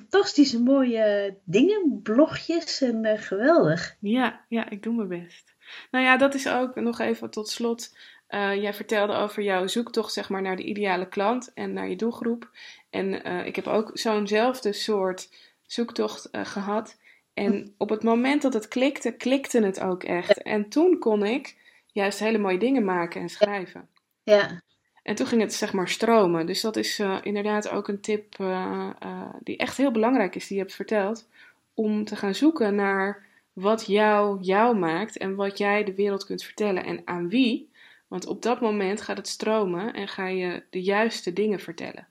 Fantastische 0.01 0.63
mooie 0.63 1.39
dingen, 1.45 2.01
blogjes 2.03 2.81
en 2.81 3.05
eh, 3.05 3.21
geweldig. 3.23 3.97
Ja, 4.01 4.45
ja, 4.49 4.71
ik 4.71 4.83
doe 4.83 4.95
mijn 4.95 5.09
best. 5.25 5.55
Nou 5.91 6.05
ja, 6.05 6.17
dat 6.17 6.35
is 6.35 6.49
ook 6.49 6.75
nog 6.75 6.99
even 6.99 7.31
tot 7.31 7.49
slot. 7.49 7.97
eh, 8.27 8.63
jij 8.63 8.75
vertelde 8.75 9.13
over 9.15 9.43
jouw 9.43 9.67
zoektocht 9.67 10.13
zeg 10.13 10.29
maar, 10.29 10.43
naar 10.43 10.57
de 10.57 10.63
ideale 10.63 11.09
klant 11.09 11.53
en 11.55 11.73
naar 11.73 11.89
je 11.89 11.97
doelgroep. 11.97 12.51
En 12.91 13.25
eh, 13.25 13.47
ik 13.47 13.57
heb 13.57 13.67
ook 13.67 13.91
zo'nzelfde 13.93 14.73
soort 14.73 15.29
zoektocht 15.63 16.31
eh, 16.31 16.45
gehad. 16.45 16.99
En 17.35 17.75
op 17.79 17.89
het 17.89 18.03
moment 18.03 18.43
dat 18.43 18.55
het 18.55 18.69
klikte, 18.69 19.13
klikte 19.17 19.61
het 19.65 19.81
ook 19.81 20.03
echt. 20.05 20.43
En 20.43 20.69
toen 20.69 20.99
kon 20.99 21.25
ik 21.25 21.57
juist 21.93 22.19
hele 22.19 22.39
mooie 22.39 22.59
dingen 22.59 22.85
maken 22.85 23.21
en 23.21 23.29
schrijven. 23.29 23.89
Ja. 24.23 24.63
En 25.11 25.17
toen 25.17 25.27
ging 25.27 25.41
het 25.41 25.55
zeg 25.55 25.73
maar 25.73 25.89
stromen. 25.89 26.47
Dus 26.47 26.61
dat 26.61 26.77
is 26.77 26.99
eh, 26.99 27.19
inderdaad 27.23 27.69
ook 27.69 27.89
een 27.89 28.01
tip 28.01 28.35
eh, 28.39 28.91
eh, 28.99 29.35
die 29.43 29.57
echt 29.57 29.77
heel 29.77 29.91
belangrijk 29.91 30.35
is, 30.35 30.47
die 30.47 30.57
je 30.57 30.63
hebt 30.63 30.75
verteld. 30.75 31.29
Om 31.75 32.05
te 32.05 32.17
gaan 32.17 32.35
zoeken 32.35 32.75
naar 32.75 33.27
wat 33.53 33.87
jou 33.87 34.41
jou 34.43 34.77
maakt 34.77 35.17
en 35.17 35.35
wat 35.35 35.59
jij 35.59 35.85
de 35.85 35.95
wereld 35.95 36.25
kunt 36.25 36.45
vertellen 36.45 36.85
en 36.85 37.03
aan 37.05 37.29
wie. 37.29 37.71
Want 38.09 38.27
op 38.27 38.43
dat 38.43 38.61
moment 38.61 39.01
gaat 39.01 39.17
het 39.17 39.29
stromen 39.29 39.95
en 39.95 40.09
ga 40.09 40.27
je 40.27 40.63
de 40.71 40.83
juiste 40.83 41.33
dingen 41.33 41.61
vertellen. 41.61 42.07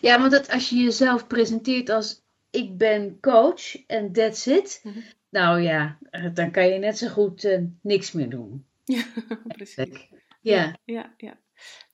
Ja, 0.00 0.18
want 0.18 0.32
dat, 0.32 0.50
als 0.50 0.68
je 0.68 0.76
jezelf 0.76 1.26
presenteert 1.26 1.88
als 1.88 2.22
ik 2.50 2.78
ben 2.78 3.20
coach 3.20 3.86
en 3.86 4.12
that's 4.12 4.46
it. 4.46 4.80
Mhm. 4.82 4.98
Nou 5.28 5.60
ja, 5.60 5.98
dan 6.34 6.50
kan 6.50 6.68
je 6.68 6.78
net 6.78 6.98
zo 6.98 7.08
goed 7.08 7.58
niks 7.80 8.12
meer 8.12 8.28
doen. 8.28 8.64
Ja, 8.84 9.04
precies. 9.56 10.08
Ja. 10.40 10.78
Ja, 10.84 11.14
ja. 11.16 11.38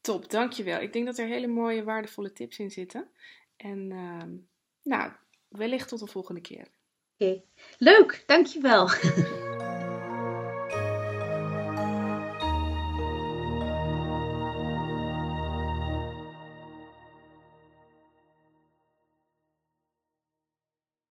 Top, 0.01 0.31
dankjewel. 0.31 0.81
Ik 0.81 0.93
denk 0.93 1.07
dat 1.07 1.19
er 1.19 1.27
hele 1.27 1.47
mooie, 1.47 1.85
waardevolle 1.85 2.33
tips 2.33 2.59
in 2.59 2.71
zitten. 2.71 3.11
En 3.57 3.93
ehm, 3.93 4.37
nou, 4.83 5.13
wellicht 5.49 5.89
tot 5.89 6.01
de 6.01 6.07
volgende 6.07 6.41
keer. 6.41 6.69
Oké. 7.19 7.43
Leuk, 7.79 8.23
dankjewel. 8.27 8.89